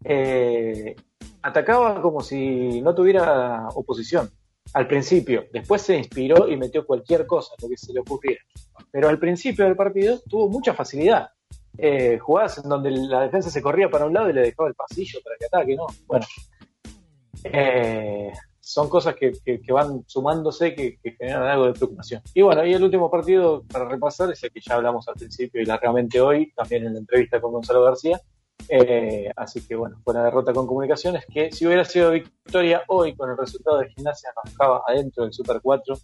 [0.03, 0.95] eh,
[1.41, 4.29] atacaba como si no tuviera oposición
[4.75, 5.45] al principio.
[5.51, 8.43] Después se inspiró y metió cualquier cosa, lo que se le ocurriera.
[8.91, 11.29] Pero al principio del partido tuvo mucha facilidad.
[11.75, 14.75] Eh, jugadas en donde la defensa se corría para un lado y le dejaba el
[14.75, 15.87] pasillo para que ataque, ¿no?
[16.05, 16.27] Bueno,
[17.45, 18.31] eh,
[18.65, 19.31] son cosas que,
[19.71, 22.21] van sumándose que, generan algo de preocupación.
[22.33, 25.61] Y bueno, y el último partido para repasar es el que ya hablamos al principio
[25.61, 28.19] y largamente hoy, también en la entrevista con Gonzalo García,
[28.67, 33.15] eh, así que bueno, fue una derrota con comunicaciones que si hubiera sido victoria hoy
[33.15, 35.95] con el resultado de gimnasia nos dejaba adentro del Super 4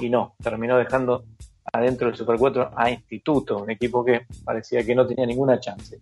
[0.00, 1.24] y no, terminó dejando
[1.70, 6.00] adentro del Super 4 a Instituto, un equipo que parecía que no tenía ninguna chance.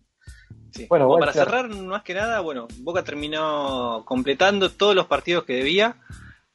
[0.89, 5.97] Bueno, para cerrar, más que nada, bueno, Boca terminó completando todos los partidos que debía,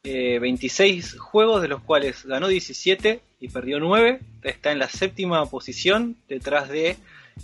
[0.03, 5.45] 26 eh, juegos de los cuales ganó 17 y perdió 9, está en la séptima
[5.45, 6.97] posición detrás de,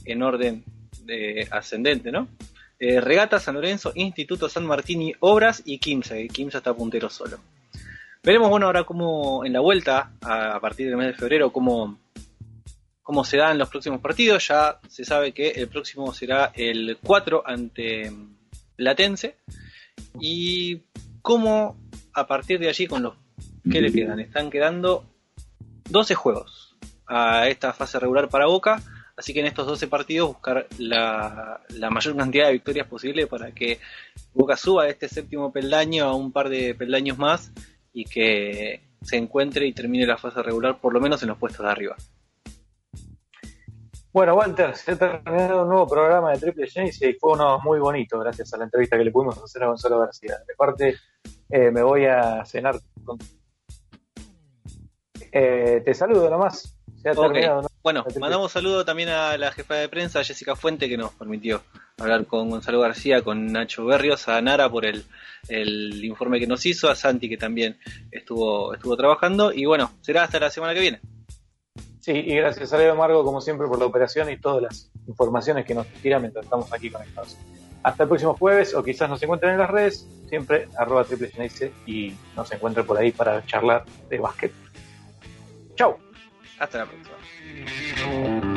[0.05, 0.63] en orden
[1.03, 2.27] de ascendente, ¿no?
[2.79, 7.09] Eh, Regata, San Lorenzo, Instituto San Martín y Obras y Kimsa, que Kimsa está puntero
[7.09, 7.39] solo.
[8.21, 11.99] Veremos, bueno, ahora cómo en la vuelta, a, partir del mes de febrero, cómo,
[13.05, 14.47] cómo se dan los próximos partidos.
[14.47, 18.11] Ya se sabe que el próximo será el 4 ante
[18.77, 19.37] Latense.
[20.19, 20.81] Y
[21.21, 21.77] cómo
[22.13, 23.13] a partir de allí, con los
[23.71, 25.05] que le quedan, están quedando
[25.89, 26.75] 12 juegos
[27.05, 28.81] a esta fase regular para Boca
[29.17, 33.79] Así que en estos 12 partidos buscar la, mayor cantidad de victorias posible para que
[34.33, 37.51] Boca suba a este séptimo peldaño a un par de peldaños más
[37.93, 41.65] y que se encuentre y termine la fase regular por lo menos en los puestos
[41.65, 41.95] de arriba.
[44.15, 47.79] Bueno, Walter, se ha terminado un nuevo programa de Triple James y fue uno muy
[47.79, 50.37] bonito gracias a la entrevista que le pudimos hacer a Gonzalo García.
[50.47, 50.95] De parte,
[51.49, 53.17] eh, me voy a cenar con...
[55.33, 56.77] Eh, te saludo nomás.
[56.95, 60.95] Se ha terminado, bueno, mandamos saludo también a la jefa de prensa, Jessica Fuente, que
[60.95, 61.63] nos permitió
[61.97, 65.03] hablar con Gonzalo García, con Nacho Berrios, a Nara por el,
[66.05, 67.77] informe que nos hizo, a Santi que también
[68.11, 71.01] estuvo, estuvo trabajando, y bueno, será hasta la semana que viene.
[72.05, 75.65] Sí, y gracias a Leo Margo, como siempre, por la operación y todas las informaciones
[75.65, 77.35] que nos tira mientras estamos aquí conectados.
[77.81, 81.31] Hasta el próximo jueves, o quizás nos encuentren en las redes, siempre arroba triple
[81.87, 84.51] y nos encuentren por ahí para charlar de básquet.
[85.73, 85.97] Chau.
[86.59, 88.54] Hasta la próxima.